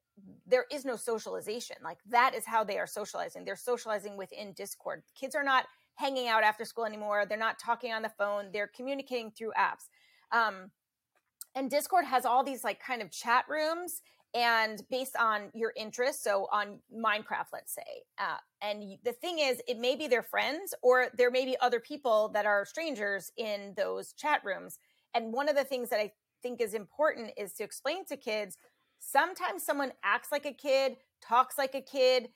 [0.45, 1.77] there is no socialization.
[1.83, 3.45] Like that is how they are socializing.
[3.45, 5.03] They're socializing within Discord.
[5.19, 7.25] Kids are not hanging out after school anymore.
[7.27, 8.49] They're not talking on the phone.
[8.51, 9.89] They're communicating through apps.
[10.31, 10.71] Um,
[11.55, 14.01] and discord has all these like kind of chat rooms
[14.33, 19.61] and based on your interest so on minecraft let's say uh, and the thing is
[19.67, 23.73] it may be their friends or there may be other people that are strangers in
[23.77, 24.79] those chat rooms
[25.13, 26.11] and one of the things that i
[26.41, 28.57] think is important is to explain to kids
[28.99, 32.29] sometimes someone acts like a kid talks like a kid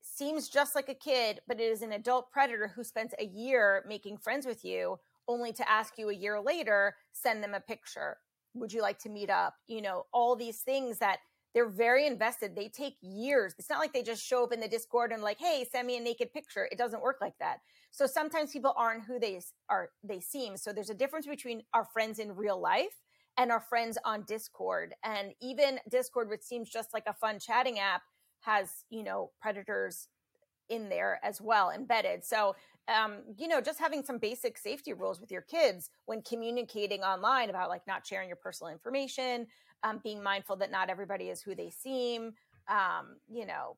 [0.00, 3.84] seems just like a kid but it is an adult predator who spends a year
[3.88, 8.16] making friends with you only to ask you a year later send them a picture
[8.60, 9.54] would you like to meet up?
[9.66, 11.18] You know all these things that
[11.54, 12.54] they're very invested.
[12.54, 13.54] They take years.
[13.58, 15.96] It's not like they just show up in the discord and like hey send me
[15.96, 16.68] a naked picture.
[16.70, 17.58] It doesn't work like that.
[17.90, 20.56] So sometimes people aren't who they are they seem.
[20.56, 23.02] So there's a difference between our friends in real life
[23.36, 24.94] and our friends on discord.
[25.04, 28.02] And even discord which seems just like a fun chatting app
[28.40, 30.08] has you know predators
[30.68, 32.24] in there as well embedded.
[32.24, 32.54] So
[32.88, 37.50] um, you know, just having some basic safety rules with your kids when communicating online
[37.50, 39.46] about like not sharing your personal information,
[39.82, 42.32] um, being mindful that not everybody is who they seem,
[42.68, 43.76] um, you know,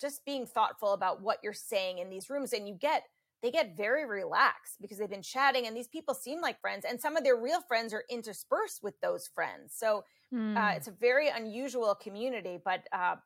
[0.00, 2.52] just being thoughtful about what you're saying in these rooms.
[2.52, 3.04] And you get,
[3.42, 7.00] they get very relaxed because they've been chatting and these people seem like friends and
[7.00, 9.74] some of their real friends are interspersed with those friends.
[9.74, 10.56] So mm.
[10.56, 10.76] uh, hmm.
[10.76, 13.16] it's a very unusual community, but uh,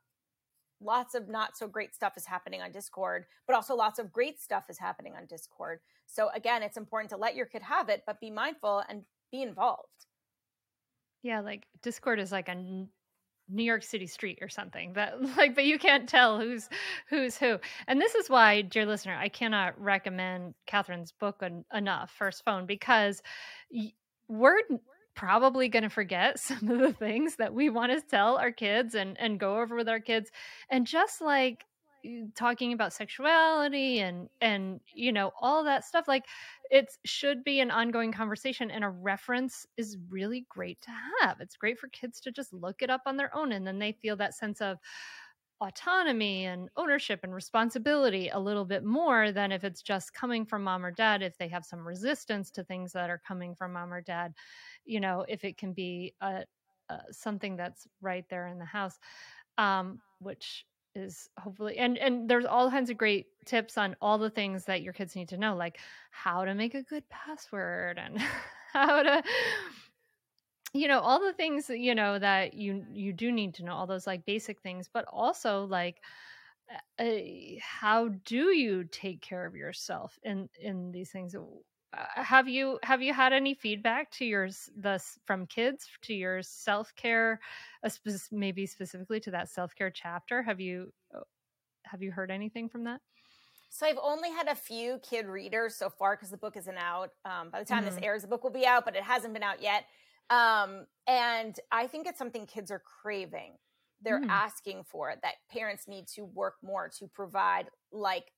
[0.81, 4.41] lots of not so great stuff is happening on Discord, but also lots of great
[4.41, 5.81] stuff is happening on Discord.
[6.07, 9.43] So again, it's important to let your kid have it, but be mindful and be
[9.43, 10.07] involved.
[11.23, 12.87] Yeah, like Discord is like a
[13.49, 14.93] New York City street or something.
[14.93, 16.69] But like, but you can't tell who's
[17.09, 17.59] who's who.
[17.87, 22.67] And this is why, dear listener, I cannot recommend Catherine's book en- enough, First Phone,
[22.67, 23.23] because
[23.71, 23.93] y-
[24.29, 24.61] we're
[25.17, 28.95] probably going to forget some of the things that we want to tell our kids
[28.95, 30.31] and and go over with our kids.
[30.71, 31.65] And just like
[32.37, 36.25] talking about sexuality and and you know all that stuff like
[36.71, 41.41] it should be an ongoing conversation and a reference is really great to have.
[41.41, 43.93] It's great for kids to just look it up on their own and then they
[43.93, 44.79] feel that sense of
[45.61, 50.63] autonomy and ownership and responsibility a little bit more than if it's just coming from
[50.63, 53.93] mom or dad if they have some resistance to things that are coming from mom
[53.93, 54.35] or dad
[54.85, 56.45] you know if it can be a,
[56.91, 58.99] a something that's right there in the house
[59.57, 64.31] um, which is hopefully and and there's all kinds of great tips on all the
[64.31, 65.79] things that your kids need to know like
[66.11, 68.19] how to make a good password and
[68.73, 69.23] how to
[70.81, 73.75] you know all the things that you know that you you do need to know
[73.75, 76.03] all those like basic things but also like
[76.99, 77.21] uh,
[77.61, 83.03] how do you take care of yourself in in these things uh, have you have
[83.03, 87.41] you had any feedback to yours thus from kids to your self-care
[87.85, 87.91] uh,
[88.33, 91.21] maybe specifically to that self-care chapter have you uh,
[91.85, 93.01] have you heard anything from that
[93.69, 97.13] so I've only had a few kid readers so far because the book isn't out.
[97.25, 97.85] Um, by the time Mhm.
[97.85, 99.87] this airs, the book will be out, but it hasn't been out yet.
[100.31, 103.59] Um, and I think it's something kids are craving.
[104.01, 104.29] They're Mm.
[104.29, 105.21] asking for it.
[105.23, 108.33] That parents need to work more to provide, like,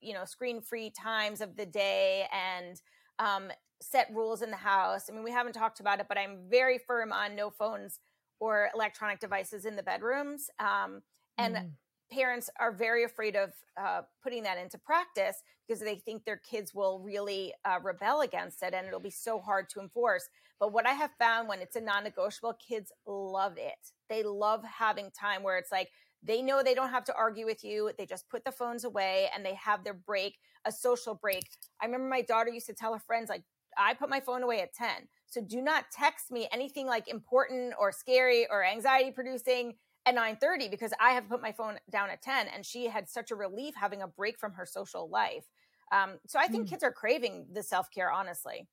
[0.00, 2.80] you know, screen-free times of the day and
[3.18, 5.08] um, set rules in the house.
[5.08, 8.00] I mean, we haven't talked about it, but I'm very firm on no phones
[8.40, 10.50] or electronic devices in the bedrooms.
[10.58, 11.02] Um,
[11.38, 11.76] and Mm.
[12.10, 16.74] Parents are very afraid of uh, putting that into practice because they think their kids
[16.74, 20.28] will really uh, rebel against it and it'll be so hard to enforce.
[20.60, 23.92] But what I have found when it's a non negotiable, kids love it.
[24.08, 25.90] They love having time where it's like
[26.22, 27.90] they know they don't have to argue with you.
[27.96, 31.44] They just put the phones away and they have their break, a social break.
[31.80, 33.42] I remember my daughter used to tell her friends, like,
[33.78, 34.88] I put my phone away at 10.
[35.26, 39.74] So do not text me anything like important or scary or anxiety producing
[40.06, 43.30] at 9:30 because I have put my phone down at 10 and she had such
[43.30, 45.46] a relief having a break from her social life.
[45.92, 46.68] Um, so I think Mm.
[46.68, 48.68] kids are craving the self-care honestly.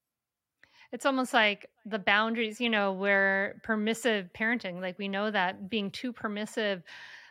[0.91, 5.91] it's almost like the boundaries you know where permissive parenting like we know that being
[5.91, 6.83] too permissive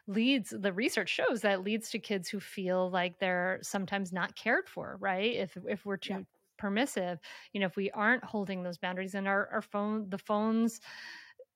[0.08, 4.68] leads the research shows that leads to kids who feel like they're sometimes not cared
[4.68, 6.22] for right if if we're too Yeah.
[6.58, 7.18] permissive
[7.52, 10.80] you know if we aren't holding those boundaries and our, our phone the phones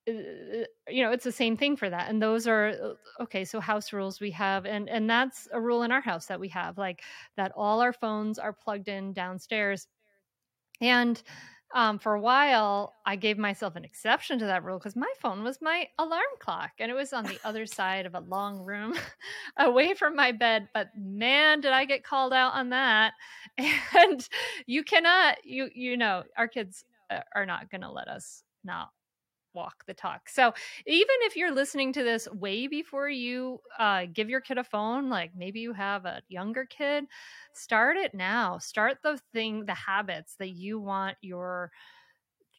[0.06, 3.92] you know it's the same thing for that and those are uh, okay so house
[3.92, 7.02] rules we have and and that's a rule in our house that we have like
[7.36, 9.88] that all our phones are plugged in downstairs
[10.80, 11.22] and
[11.74, 15.42] um, for a while, I gave myself an exception to that rule because my phone
[15.42, 18.94] was my alarm clock and it was on the other side of a long room
[19.58, 20.68] away from my bed.
[20.72, 23.14] But man, did I get called out on that.
[23.98, 24.28] And
[24.66, 28.90] you cannot, you, you know, our kids uh, are not going to let us not
[29.56, 30.28] walk the talk.
[30.28, 30.52] So
[30.86, 35.10] even if you're listening to this way before you uh, give your kid a phone,
[35.10, 37.06] like maybe you have a younger kid,
[37.52, 38.58] start it now.
[38.58, 41.72] Start the thing, the habits that you want your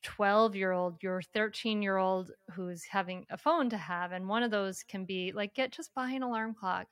[0.04, 4.12] 12 year old, your 13 year old who's having a phone to have.
[4.12, 6.88] And one of those can be like, get just buy an alarm clock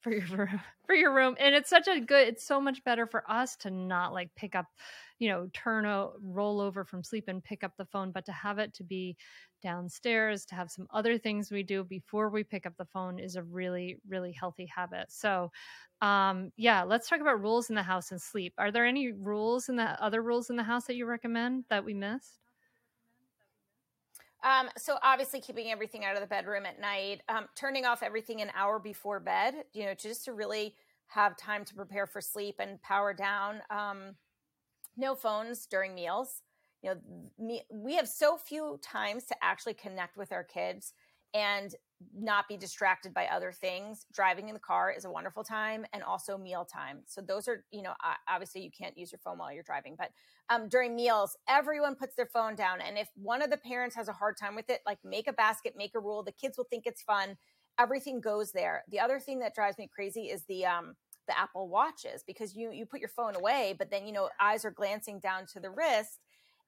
[0.00, 3.06] for your room for your room and it's such a good it's so much better
[3.06, 4.66] for us to not like pick up
[5.18, 8.32] you know turn a roll over from sleep and pick up the phone but to
[8.32, 9.16] have it to be
[9.62, 13.36] downstairs to have some other things we do before we pick up the phone is
[13.36, 15.06] a really really healthy habit.
[15.10, 15.50] So
[16.02, 18.54] um yeah let's talk about rules in the house and sleep.
[18.58, 21.84] Are there any rules in the other rules in the house that you recommend that
[21.84, 22.49] we missed
[24.42, 28.40] Um, so obviously keeping everything out of the bedroom at night, um, turning off everything
[28.40, 30.74] an hour before bed, you know, just to really
[31.08, 33.60] have time to prepare for sleep and power down.
[33.70, 34.14] Um,
[34.96, 36.42] no phones during meals.
[36.82, 36.96] You know,
[37.38, 40.94] me, we have so few times to actually connect with our kids
[41.34, 41.74] and
[42.16, 44.06] not be distracted by other things.
[44.12, 47.00] Driving in the car is a wonderful time and also meal time.
[47.06, 47.92] So those are, you know,
[48.28, 50.10] obviously you can't use your phone while you're driving, but
[50.48, 52.80] um, during meals, everyone puts their phone down.
[52.80, 55.32] And if one of the parents has a hard time with it, like make a
[55.32, 56.22] basket, make a rule.
[56.22, 57.36] The kids will think it's fun.
[57.78, 58.84] Everything goes there.
[58.90, 60.96] The other thing that drives me crazy is the um,
[61.28, 64.64] the Apple watches because you you put your phone away, but then you know eyes
[64.64, 66.18] are glancing down to the wrist,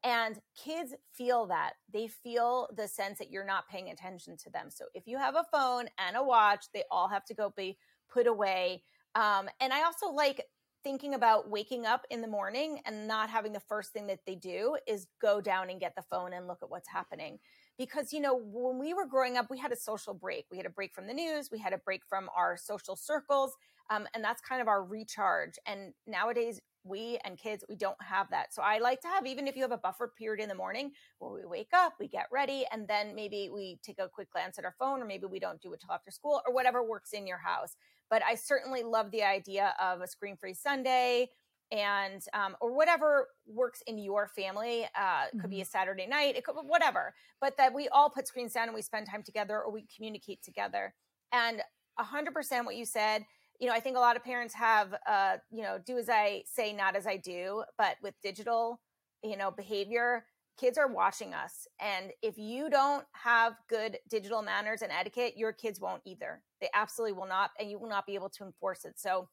[0.05, 4.69] and kids feel that they feel the sense that you're not paying attention to them.
[4.69, 7.79] So if you have a phone and a watch, they all have to go be
[8.13, 8.83] put away.
[9.15, 10.45] Um, and I also like
[10.83, 14.35] thinking about waking up in the morning and not having the first thing that they
[14.35, 17.39] do is go down and get the phone and look at what's happening.
[17.79, 20.47] Because, you know, when we were growing up, we had a social break.
[20.51, 23.55] We had a break from the news, we had a break from our social circles.
[23.91, 25.59] Um, and that's kind of our recharge.
[25.67, 28.53] And nowadays, we and kids, we don't have that.
[28.53, 30.93] So I like to have, even if you have a buffer period in the morning
[31.19, 34.59] where we wake up, we get ready, and then maybe we take a quick glance
[34.59, 37.13] at our phone, or maybe we don't do it till after school, or whatever works
[37.13, 37.77] in your house.
[38.11, 41.31] But I certainly love the idea of a screen free Sunday
[41.71, 44.85] and um, or whatever works in your family.
[44.95, 48.11] Uh, it could be a Saturday night, it could be whatever, but that we all
[48.11, 50.95] put screens down and we spend time together or we communicate together.
[51.33, 51.63] And
[51.99, 53.25] 100% what you said,
[53.63, 56.43] you know, I think a lot of parents have, uh, you know, do as I
[56.47, 57.63] say, not as I do.
[57.79, 58.81] But with digital,
[59.23, 60.25] you know, behavior,
[60.59, 61.69] kids are watching us.
[61.79, 66.43] And if you don't have good digital manners and etiquette, your kids won't either.
[66.61, 67.53] They absolutely will not.
[67.61, 68.95] And you will not be able to enforce it.
[68.97, 69.29] So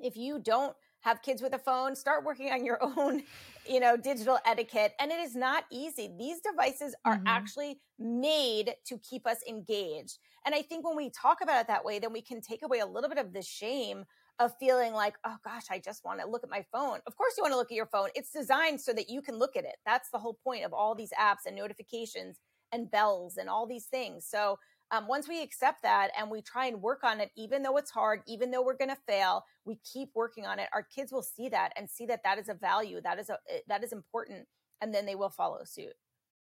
[0.00, 0.74] if you don't
[1.04, 3.22] have kids with a phone, start working on your own,
[3.66, 4.94] you know, digital etiquette.
[4.98, 6.10] And it is not easy.
[6.18, 7.24] These devices are Mhm.
[7.26, 10.18] actually made to keep us engaged.
[10.44, 12.80] And I think when we talk about it that way, then we can take away
[12.80, 14.04] a little bit of the shame
[14.40, 17.00] of feeling like, oh gosh, I just want to look at my phone.
[17.06, 18.08] Of course, you want to look at your phone.
[18.14, 19.76] It's designed so that you can look at it.
[19.86, 22.40] That's the whole point of all these apps and notifications
[22.72, 24.26] and bells and all these things.
[24.26, 24.58] So,
[24.94, 27.90] um, once we accept that and we try and work on it, even though it's
[27.90, 30.68] hard, even though we're going to fail, we keep working on it.
[30.72, 33.38] Our kids will see that and see that that is a value, that is a
[33.50, 34.46] eh, that is important,
[34.80, 35.94] and then they will follow suit.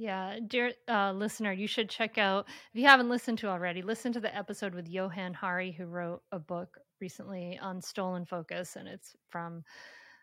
[0.00, 4.12] Yeah, dear uh, listener, you should check out, if you haven't listened to already, listen
[4.12, 8.76] to the episode with Johann Hari, who wrote a book recently on stolen focus.
[8.76, 9.64] And it's from,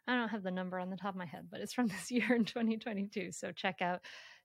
[0.07, 2.09] I don't have the number on the top of my head, but it's from this
[2.09, 3.33] year in 2022.
[3.33, 3.99] So check out,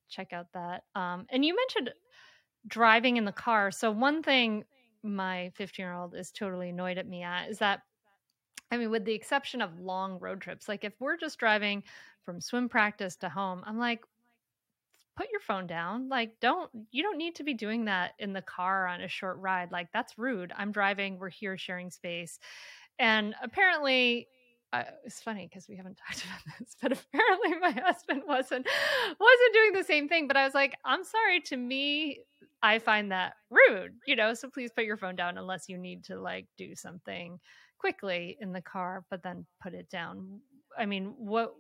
[0.09, 0.83] check out that.
[0.97, 1.95] Um, and you mentioned
[2.67, 3.71] driving in the car.
[3.71, 4.65] So one thing
[5.05, 7.83] my 15 year old is totally annoyed at me at is that
[8.73, 11.83] I mean, with the exception of long road trips, like if we're just driving
[12.25, 14.01] from swim practice to home, I'm like,
[15.21, 16.09] put your phone down.
[16.09, 19.37] Like, don't, you don't need to be doing that in the car on a short
[19.39, 19.71] ride.
[19.71, 20.51] Like, that's rude.
[20.57, 22.39] I'm driving, we're here sharing space.
[22.99, 24.29] And apparently,
[24.73, 29.55] uh, it's funny because we haven't talked about this, but apparently my husband wasn't wasn't
[29.55, 30.27] doing the same thing.
[30.27, 31.41] But I was like, I'm sorry.
[31.41, 32.21] To me,
[32.63, 33.97] I find that rude.
[34.07, 37.41] You know, so please put your phone down unless you need to like do something
[37.79, 40.41] quickly in the car, but then put it down.
[40.79, 41.55] I mean, what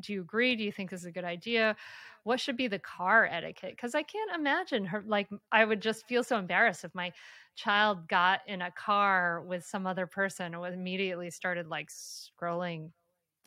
[0.00, 0.56] do you agree?
[0.56, 1.76] Do you think this is a good idea?
[2.24, 3.72] What should be the car etiquette?
[3.72, 7.12] Because I can't imagine her like I would just feel so embarrassed if my
[7.56, 12.90] child got in a car with some other person and immediately started like scrolling,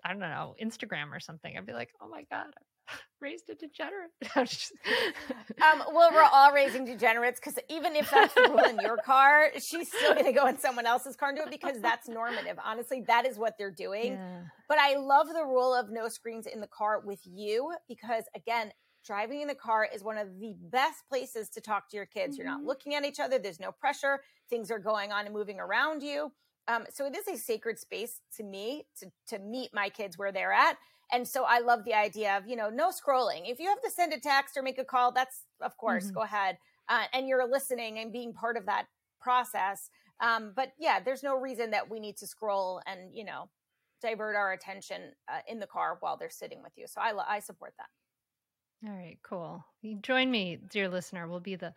[0.04, 1.58] I don't know, Instagram or something.
[1.58, 2.54] I'd be like, oh my God,
[3.22, 4.12] raised a degenerate.
[4.36, 9.52] um, well, we're all raising degenerates because even if that's the rule in your car,
[9.58, 12.58] she's still going to go in someone else's car and do it because that's normative.
[12.64, 14.14] Honestly, that is what they're doing.
[14.14, 14.42] Yeah.
[14.68, 18.72] But I love the rule of no screens in the car with you because, again,
[19.06, 22.34] driving in the car is one of the best places to talk to your kids.
[22.34, 22.42] Mm-hmm.
[22.42, 22.68] You're not mm-hmm.
[22.68, 26.32] looking at each other, there's no pressure, things are going on and moving around you.
[26.68, 30.32] Um, so it is a sacred space to me to, to meet my kids where
[30.32, 30.78] they're at.
[31.12, 33.50] And so I love the idea of, you know, no scrolling.
[33.50, 36.16] If you have to send a text or make a call, that's, of course, mm-hmm.
[36.16, 36.58] go ahead.
[36.90, 38.86] Uh, and you're listening and being part of that
[39.20, 39.90] process.
[40.20, 43.50] Um, but yeah, there's no reason that we need to scroll and, you know,
[44.02, 45.02] divert our attention
[45.32, 46.86] uh, in the car while they're sitting with you.
[46.88, 48.88] So I, I support that.
[48.88, 49.64] All right, cool.
[49.82, 51.28] You join me, dear listener.
[51.28, 51.74] We'll be the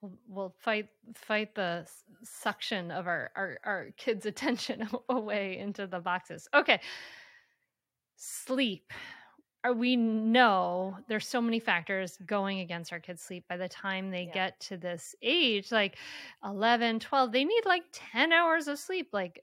[0.00, 1.86] we'll, we'll fight fight the
[2.22, 6.46] suction of our, our our kids' attention away into the boxes.
[6.54, 6.80] Okay
[8.16, 8.92] sleep
[9.72, 14.24] we know there's so many factors going against our kids sleep by the time they
[14.24, 14.32] yeah.
[14.32, 15.96] get to this age like
[16.44, 19.42] 11 12 they need like 10 hours of sleep like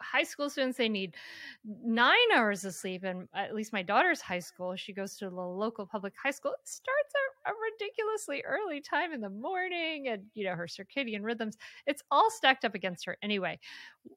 [0.00, 1.14] high school students they need
[1.64, 5.36] nine hours of sleep and at least my daughter's high school she goes to the
[5.36, 7.12] local public high school it starts
[7.46, 12.02] at a ridiculously early time in the morning and you know her circadian rhythms it's
[12.10, 13.56] all stacked up against her anyway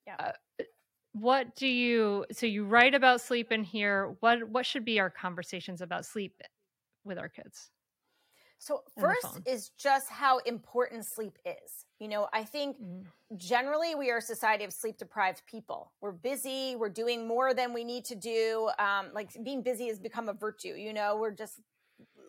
[0.07, 0.15] yeah.
[0.19, 0.63] uh,
[1.19, 5.09] what do you so you write about sleep in here what what should be our
[5.09, 6.41] conversations about sleep
[7.03, 7.69] with our kids?
[8.61, 13.03] So first is just how important sleep is you know i think mm.
[13.37, 15.93] generally we are a society of sleep deprived people.
[16.01, 19.99] We're busy we're doing more than we need to do um, like being busy has
[19.99, 21.61] become a virtue you know we're just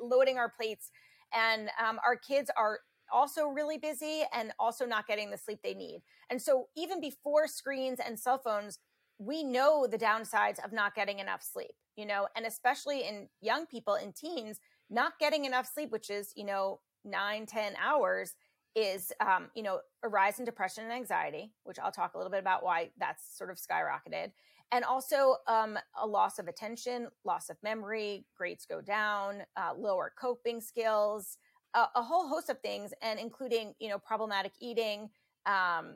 [0.00, 0.90] loading our plates.
[1.32, 2.80] And um, our kids are
[3.12, 6.02] also really busy and also not getting the sleep they need.
[6.30, 8.78] And so even before screens and cell phones,
[9.18, 13.66] we know the downsides of not getting enough sleep, you know, and especially in young
[13.66, 18.34] people, in teens, not getting enough sleep, which is, you know, nine, ten hours
[18.74, 22.30] is, um, you know, a rise in depression and anxiety, which I'll talk a little
[22.30, 24.30] bit about why that's sort of skyrocketed.
[24.72, 30.12] And also um, a loss of attention, loss of memory, grades go down, uh, lower
[30.18, 31.38] coping skills,
[31.74, 35.10] a, a, whole host of things, and including you know problematic eating,
[35.46, 35.94] um,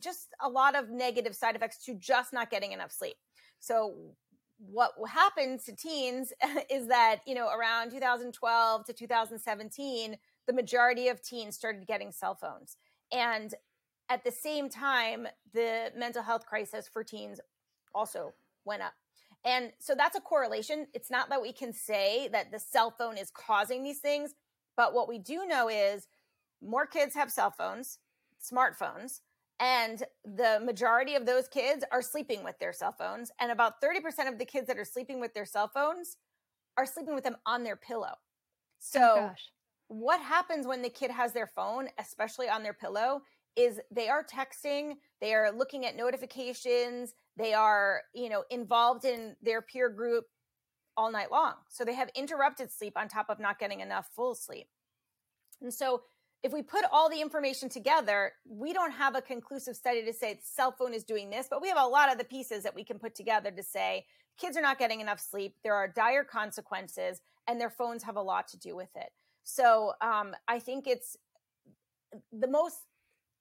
[0.00, 3.16] just a lot of negative side effects to just not getting enough sleep.
[3.60, 3.94] So
[4.58, 6.32] what happens to teens
[6.70, 12.34] is that you know around 2012 to 2017 the majority of teens started getting cell
[12.34, 12.76] phones.
[13.12, 13.54] And
[14.08, 17.40] at the same time the mental health crisis for teens
[17.94, 18.34] also
[18.64, 18.92] went up.
[19.44, 20.86] And so that's a correlation.
[20.94, 24.34] It's not that we can say that the cell phone is causing these things
[24.76, 26.08] but what we do know is
[26.62, 27.98] more kids have cell phones,
[28.42, 29.20] smartphones,
[29.60, 33.30] and the majority of those kids are sleeping with their cell phones.
[33.40, 36.16] And about 30% of the kids that are sleeping with their cell phones
[36.76, 38.14] are sleeping with them on their pillow.
[38.14, 38.16] Oh
[38.78, 39.34] so, oh
[39.88, 43.22] what happens when the kid has their phone, especially on their pillow,
[43.56, 49.36] is they are texting, they are looking at notifications, they are, you know, involved in
[49.42, 50.24] their peer group
[50.96, 51.54] all night long.
[51.68, 54.68] So they have interrupted sleep on top of not getting enough full sleep.
[55.60, 56.02] And so
[56.42, 60.38] if we put all the information together, we don't have a conclusive study to say
[60.42, 62.84] cell phone is doing this, but we have a lot of the pieces that we
[62.84, 64.04] can put together to say
[64.38, 65.56] kids are not getting enough sleep.
[65.64, 69.10] There are dire consequences, and their phones have a lot to do with it.
[69.42, 71.16] So um, I think it's
[72.32, 72.76] the most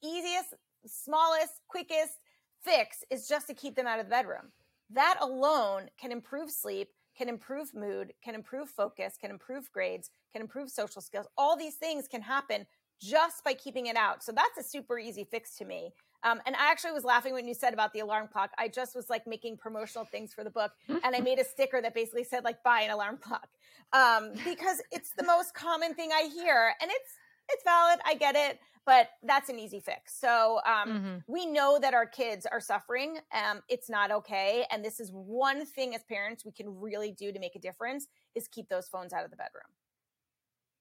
[0.01, 0.53] easiest,
[0.85, 2.19] smallest, quickest
[2.63, 4.51] fix is just to keep them out of the bedroom.
[4.89, 10.41] That alone can improve sleep can improve mood, can improve focus, can improve grades, can
[10.41, 11.27] improve social skills.
[11.37, 12.65] All these things can happen
[13.01, 14.23] just by keeping it out.
[14.23, 15.93] So that's a super easy fix to me.
[16.23, 18.51] Um, and I actually was laughing when you said about the alarm clock.
[18.57, 20.71] I just was like making promotional things for the book,
[21.03, 23.49] and I made a sticker that basically said like "buy an alarm clock"
[23.91, 27.11] um, because it's the most common thing I hear, and it's
[27.49, 27.99] it's valid.
[28.05, 30.19] I get it but that's an easy fix.
[30.19, 31.15] So um, mm-hmm.
[31.27, 33.17] we know that our kids are suffering.
[33.33, 37.31] Um, it's not okay, and this is one thing as parents we can really do
[37.31, 39.63] to make a difference is keep those phones out of the bedroom.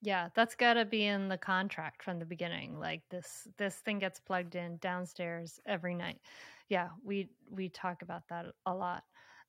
[0.02, 2.78] Yeah, that's got to be in the contract from the beginning.
[2.78, 6.18] Like this this thing gets plugged in downstairs every night.
[6.68, 9.04] Yeah, we we talk about that a lot.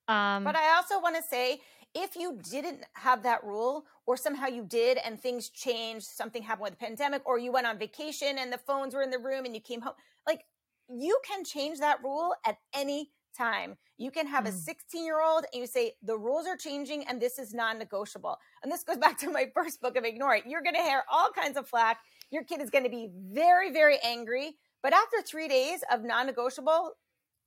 [0.07, 1.61] Um, but I also want to say
[1.95, 6.63] if you didn't have that rule, or somehow you did and things changed, something happened
[6.63, 9.45] with the pandemic, or you went on vacation and the phones were in the room
[9.45, 9.93] and you came home,
[10.27, 10.43] like
[10.89, 13.77] you can change that rule at any time.
[13.97, 14.49] You can have mm.
[14.49, 17.77] a 16 year old and you say, the rules are changing and this is non
[17.77, 18.37] negotiable.
[18.63, 20.43] And this goes back to my first book of Ignore It.
[20.47, 21.99] You're going to hear all kinds of flack.
[22.31, 24.55] Your kid is going to be very, very angry.
[24.81, 26.91] But after three days of non negotiable,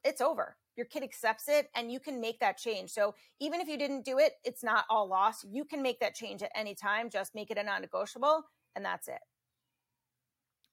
[0.04, 2.90] it's over your kid accepts it and you can make that change.
[2.90, 5.46] So even if you didn't do it, it's not all lost.
[5.50, 7.10] You can make that change at any time.
[7.10, 9.20] Just make it a non negotiable and that's it.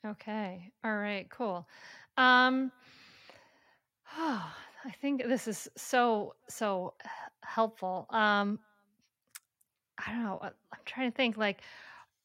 [0.05, 0.71] Okay.
[0.83, 1.29] All right.
[1.29, 1.67] Cool.
[2.17, 2.71] Um,
[4.17, 4.53] oh,
[4.85, 6.95] I think this is so, so
[7.41, 8.05] helpful.
[8.09, 8.59] Um,
[9.97, 10.39] I don't know.
[10.43, 10.51] I'm
[10.85, 11.61] trying to think like,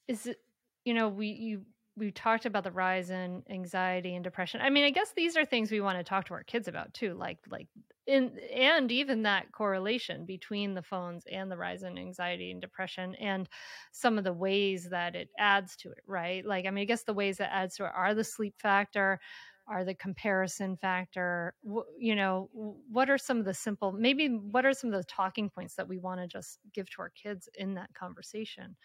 [0.08, 0.40] is it,
[0.84, 1.62] you know, we, you,
[1.98, 4.60] we talked about the rise in anxiety and depression.
[4.60, 6.94] I mean, I guess these are things we want to talk to our kids about
[6.94, 7.68] too, like like
[8.06, 13.14] in and even that correlation between the phones and the rise in anxiety and depression
[13.16, 13.48] and
[13.92, 16.44] some of the ways that it adds to it, right?
[16.44, 19.20] Like I mean, I guess the ways that adds to it are the sleep factor,
[19.66, 21.54] are the comparison factor,
[21.98, 25.50] you know, what are some of the simple maybe what are some of the talking
[25.50, 28.76] points that we want to just give to our kids in that conversation?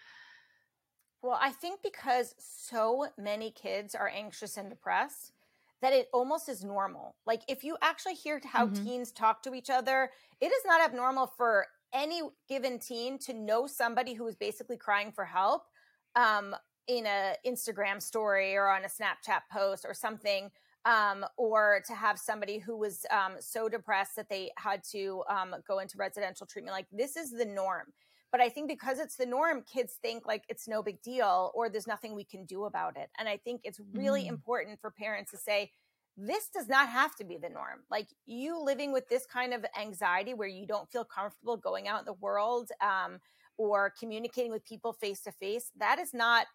[1.24, 5.32] Well, I think because so many kids are anxious and depressed,
[5.82, 7.16] that it almost is normal.
[7.26, 8.84] Like if you actually hear how mm-hmm.
[8.84, 10.12] teens talk to each other,
[10.42, 15.12] it is not abnormal for any given teen to know somebody who is basically crying
[15.12, 15.64] for help
[16.16, 16.56] um,
[16.88, 20.52] in a Instagram story or on a Snapchat post or something,
[20.86, 25.56] um, or to have somebody who was um, so depressed that they had to um,
[25.66, 26.76] go into residential treatment.
[26.76, 27.94] Like this is the norm.
[28.34, 31.70] But I think because it's the norm, kids think like it's no big deal or
[31.70, 33.12] there's nothing we can do about it.
[33.20, 34.30] And I think it's really mm.
[34.30, 35.72] important for parents to say,
[36.18, 37.84] this does not have to be the norm.
[37.92, 42.00] Like you living with this kind of anxiety where you don't feel comfortable going out
[42.00, 43.20] in the world um,
[43.58, 46.48] or communicating with people face to face, that is not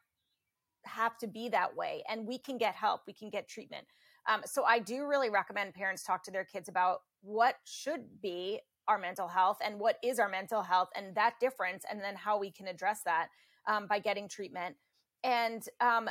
[0.85, 2.03] have to be that way.
[2.09, 3.87] And we can get help, we can get treatment.
[4.29, 8.61] Um, so I do really recommend parents talk to their kids about what should be
[8.89, 12.39] our mental health and what is our mental health and that difference, and then how
[12.39, 13.28] we can address that
[13.66, 14.76] um, by getting treatment.
[15.22, 16.09] And, um,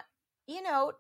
[0.48, 0.92] you know,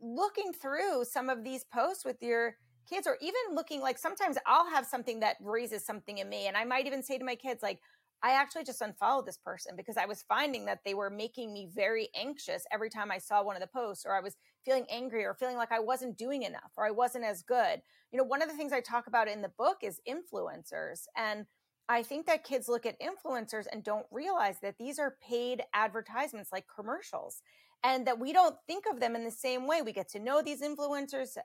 [0.00, 2.56] looking through some of these posts with your
[2.88, 6.56] kids or even looking like sometimes I'll have something that raises something in me and
[6.56, 7.80] I might even say to my kids like
[8.22, 11.68] I actually just unfollowed this person because I was finding that they were making me
[11.74, 15.24] very anxious every time I saw one of the posts or I was feeling angry
[15.24, 17.82] or feeling like I wasn't doing enough or I wasn't as good.
[18.12, 21.46] You know, one of the things I talk about in the book is influencers and
[21.88, 26.50] I think that kids look at influencers and don't realize that these are paid advertisements
[26.50, 27.42] like commercials
[27.82, 29.82] and that we don't think of them in the same way.
[29.82, 31.36] We get to know these influencers.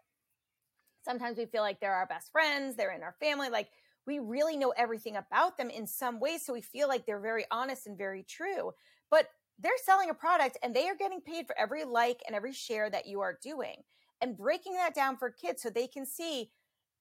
[1.03, 3.49] Sometimes we feel like they're our best friends, they're in our family.
[3.49, 3.67] Like
[4.07, 6.45] we really know everything about them in some ways.
[6.45, 8.71] So we feel like they're very honest and very true.
[9.11, 9.27] But
[9.59, 12.89] they're selling a product and they are getting paid for every like and every share
[12.89, 13.83] that you are doing.
[14.21, 16.51] And breaking that down for kids so they can see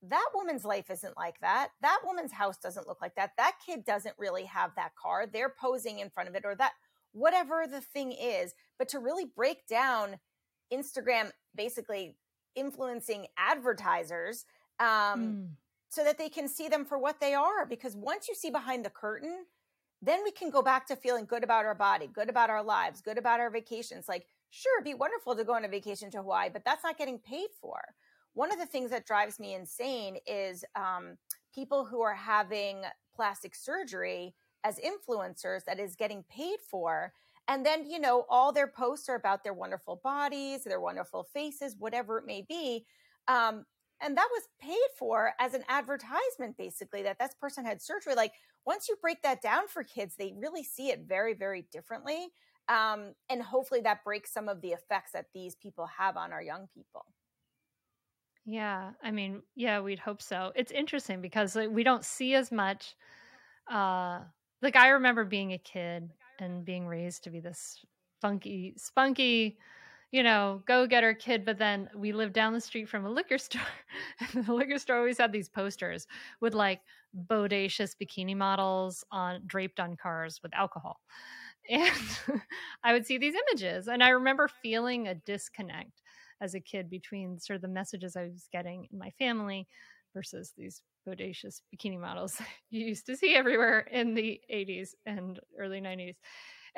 [0.03, 1.71] that woman's life isn't like that.
[1.83, 3.33] That woman's house doesn't look like that.
[3.37, 5.27] That kid doesn't really have that car.
[5.27, 6.73] They're posing in front of it, or that
[7.13, 10.19] whatever the thing is, but to really break down
[10.73, 12.17] Instagram basically
[12.55, 14.45] influencing advertisers
[14.79, 15.49] um, mm.
[15.89, 17.67] so that they can see them for what they are.
[17.67, 19.47] Because once you see behind the curtain,
[20.01, 23.01] then we can go back to feeling good about our body, good about our lives,
[23.01, 24.09] good about our vacations.
[24.09, 26.99] Like, sure, it'd be wonderful to go on a vacation to Hawaii, but that's not
[26.99, 27.81] getting paid for.
[28.35, 31.17] One of the things that drives me insane is um,
[31.53, 32.83] people who are having
[33.15, 34.35] plastic surgery
[34.65, 37.13] as influencers that is getting paid for.
[37.49, 41.75] And then, you know, all their posts are about their wonderful bodies, their wonderful faces,
[41.79, 42.85] whatever it may be.
[43.27, 43.65] Um,
[44.01, 48.15] and that was paid for as an advertisement, basically, that this person had surgery.
[48.15, 48.33] Like,
[48.69, 52.29] once you break that down for kids, they really see it very, very differently.
[52.69, 56.43] Um, and hopefully that breaks some of the effects that these people have on our
[56.43, 57.07] young people.
[58.45, 60.53] Yeah, I mean, yeah, we'd hope so.
[60.55, 62.95] It's interesting because like, we don't see as much
[63.71, 64.25] uh
[64.63, 67.85] like I remember being a kid and being raised to be this
[68.21, 69.59] funky, spunky,
[70.11, 71.45] you know, go getter kid.
[71.45, 73.61] But then we lived down the street from a liquor store,
[74.35, 76.07] and the liquor store always had these posters
[76.41, 76.83] with like
[77.27, 81.01] bodacious bikini models on draped on cars with alcohol.
[81.71, 81.93] And
[82.83, 86.01] I would see these images, and I remember feeling a disconnect
[86.41, 89.67] as a kid between sort of the messages I was getting in my family
[90.15, 92.41] versus these bodacious bikini models
[92.71, 96.17] you used to see everywhere in the 80s and early 90s.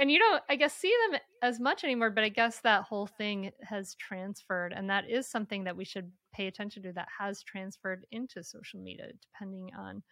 [0.01, 3.07] And you don't, I guess, see them as much anymore, but I guess that whole
[3.07, 4.73] thing has transferred.
[4.75, 8.81] And that is something that we should pay attention to that has transferred into social
[8.81, 10.03] media, depending on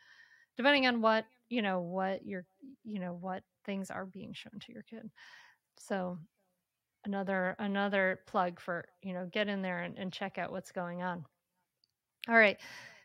[0.59, 2.45] depending on what you know what your
[2.84, 5.09] you know what things are being shown to your kid
[5.78, 6.18] so
[7.07, 11.01] another another plug for you know get in there and, and check out what's going
[11.01, 11.24] on
[12.28, 12.59] all right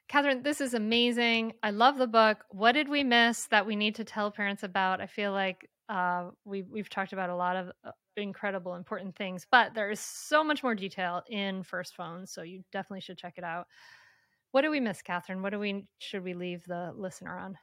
[0.09, 1.53] Catherine, this is amazing.
[1.63, 2.43] I love the book.
[2.49, 4.99] What did we miss that we need to tell parents about?
[4.99, 9.45] I feel like uh, we, we've talked about a lot of uh, incredible, important things,
[9.51, 13.35] but there is so much more detail in First Phone, so you definitely should check
[13.37, 13.67] it out.
[14.51, 15.41] What do we miss, Catherine?
[15.41, 17.57] What do we should we leave the listener on?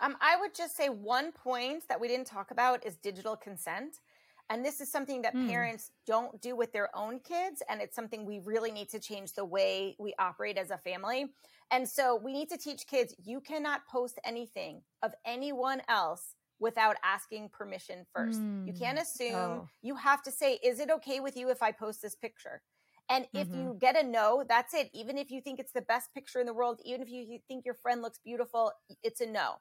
[0.00, 4.00] Um, I would just say one point that we didn't talk about is digital consent.
[4.48, 5.48] And this is something that mm.
[5.48, 7.62] parents don't do with their own kids.
[7.68, 11.26] And it's something we really need to change the way we operate as a family.
[11.70, 16.96] And so we need to teach kids you cannot post anything of anyone else without
[17.04, 18.40] asking permission first.
[18.40, 18.66] Mm.
[18.66, 19.02] You can't hmm.
[19.02, 19.34] assume.
[19.34, 19.68] Oh.
[19.82, 22.60] You have to say, is it okay with you if I post this picture?
[23.08, 23.60] And if mm-hmm.
[23.60, 24.88] you get a no, that's it.
[24.94, 27.64] Even if you think it's the best picture in the world, even if you think
[27.64, 29.54] your friend looks beautiful, it's a no.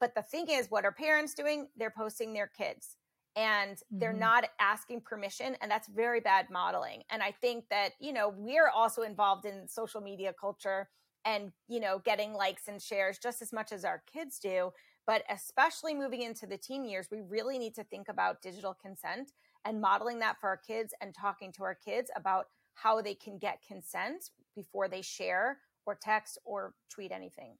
[0.00, 1.68] But the thing is, what are parents doing?
[1.76, 2.96] They're posting their kids
[3.36, 4.20] and they're mm-hmm.
[4.20, 8.68] not asking permission and that's very bad modeling and i think that you know we're
[8.68, 10.88] also involved in social media culture
[11.24, 14.70] and you know getting likes and shares just as much as our kids do
[15.06, 19.32] but especially moving into the teen years we really need to think about digital consent
[19.64, 23.38] and modeling that for our kids and talking to our kids about how they can
[23.38, 27.52] get consent before they share or text or tweet anything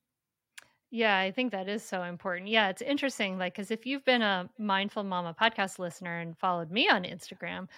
[0.92, 2.48] yeah, I think that is so important.
[2.48, 3.38] Yeah, it's interesting.
[3.38, 7.68] Like, because if you've been a Mindful Mama podcast listener and followed me on Instagram,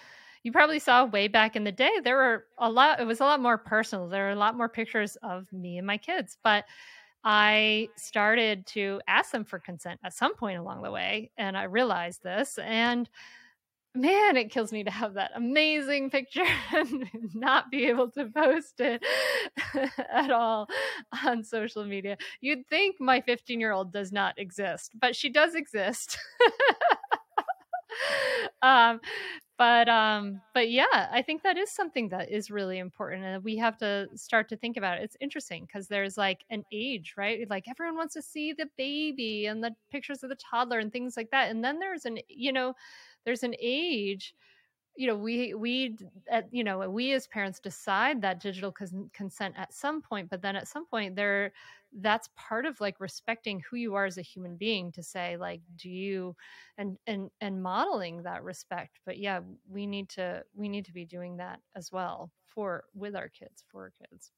[0.43, 3.25] you probably saw way back in the day, there were a lot, it was a
[3.25, 4.07] lot more personal.
[4.07, 6.37] There were a lot more pictures of me and my kids.
[6.43, 6.65] But
[7.23, 11.31] I started to ask them for consent at some point along the way.
[11.37, 12.59] And I realized this.
[12.61, 13.09] And
[13.95, 18.79] man, it kills me to have that amazing picture and not be able to post
[18.79, 19.03] it
[20.11, 20.67] at all
[21.25, 22.17] on social media.
[22.41, 26.17] You'd think my 15 year old does not exist, but she does exist.
[28.61, 28.99] um,
[29.57, 33.57] but um, but yeah, I think that is something that is really important, and we
[33.57, 35.03] have to start to think about it.
[35.03, 37.47] It's interesting because there's like an age, right?
[37.49, 41.15] Like everyone wants to see the baby and the pictures of the toddler and things
[41.15, 42.73] like that, and then there's an you know
[43.25, 44.33] there's an age
[44.95, 45.97] you know we we
[46.29, 50.41] at, you know we as parents decide that digital cons- consent at some point but
[50.41, 51.51] then at some point there
[52.01, 55.61] that's part of like respecting who you are as a human being to say like
[55.75, 56.35] do you
[56.77, 59.39] and and and modeling that respect but yeah
[59.69, 63.63] we need to we need to be doing that as well for with our kids
[63.67, 64.31] for our kids.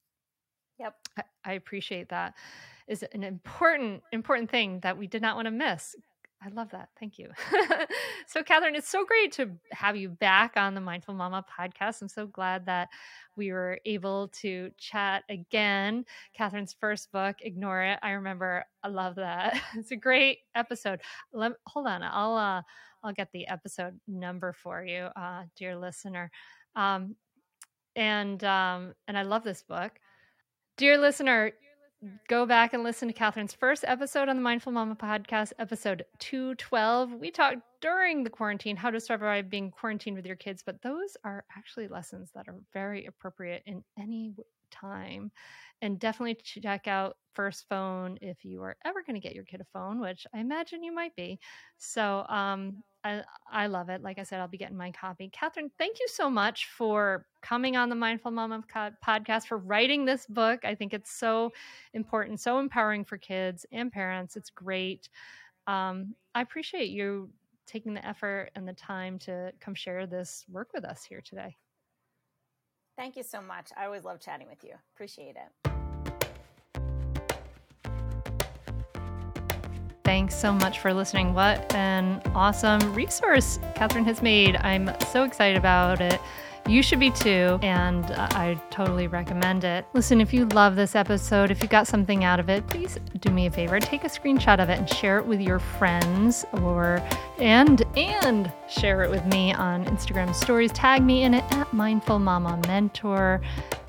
[0.78, 0.94] Yep.
[1.18, 2.34] I, I appreciate that.
[2.86, 5.96] Is an important important thing that we did not want to miss
[6.42, 6.90] I love that.
[7.00, 7.30] Thank you.
[8.26, 12.02] so, Catherine, it's so great to have you back on the Mindful Mama podcast.
[12.02, 12.88] I'm so glad that
[13.36, 16.04] we were able to chat again.
[16.36, 17.98] Catherine's first book, Ignore It.
[18.02, 18.64] I remember.
[18.82, 19.60] I love that.
[19.76, 21.00] It's a great episode.
[21.32, 22.02] Let, hold on.
[22.02, 22.62] I'll uh,
[23.02, 26.30] I'll get the episode number for you, uh, dear listener.
[26.74, 27.16] Um,
[27.94, 29.92] and um, and I love this book.
[30.76, 31.52] Dear listener,
[32.28, 37.12] go back and listen to Catherine's first episode on the Mindful Mama podcast, episode 212.
[37.12, 41.16] We talked during the quarantine how to survive being quarantined with your kids, but those
[41.24, 44.34] are actually lessons that are very appropriate in any
[44.70, 45.30] time.
[45.82, 49.60] And definitely check out First Phone if you are ever going to get your kid
[49.60, 51.38] a phone, which I imagine you might be.
[51.76, 54.02] So, um, I, I love it.
[54.02, 55.30] Like I said, I'll be getting my copy.
[55.32, 58.64] Catherine, thank you so much for coming on the Mindful Mama
[59.06, 60.64] podcast, for writing this book.
[60.64, 61.52] I think it's so
[61.94, 64.36] important, so empowering for kids and parents.
[64.36, 65.08] It's great.
[65.68, 67.30] Um, I appreciate you
[67.66, 71.56] taking the effort and the time to come share this work with us here today.
[72.96, 73.70] Thank you so much.
[73.76, 74.72] I always love chatting with you.
[74.94, 75.70] Appreciate it.
[80.02, 81.34] Thanks so much for listening.
[81.34, 84.56] What an awesome resource Catherine has made.
[84.56, 86.20] I'm so excited about it.
[86.68, 89.84] You should be too, and uh, I totally recommend it.
[89.94, 93.30] Listen, if you love this episode, if you got something out of it, please do
[93.30, 97.00] me a favor, take a screenshot of it and share it with your friends or
[97.38, 100.72] and and share it with me on Instagram stories.
[100.72, 103.40] Tag me in it at Mindful Mama Mentor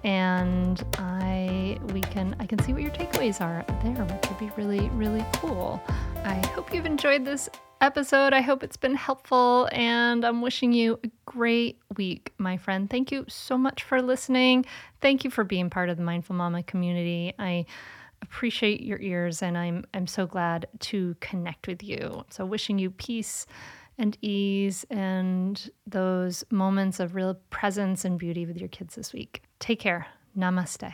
[0.04, 4.52] and I we can I can see what your takeaways are there, which would be
[4.56, 5.82] really really cool.
[6.24, 7.50] I hope you've enjoyed this
[7.82, 8.34] episode.
[8.34, 12.90] I hope it's been helpful, and I'm wishing you a great week, my friend.
[12.90, 14.66] Thank you so much for listening.
[15.02, 17.34] Thank you for being part of the Mindful Mama community.
[17.40, 17.66] I
[18.22, 22.24] appreciate your ears, and I'm I'm so glad to connect with you.
[22.30, 23.46] So, wishing you peace
[23.98, 29.42] and ease and those moments of real presence and beauty with your kids this week.
[29.60, 30.08] Take care.
[30.38, 30.94] Namaste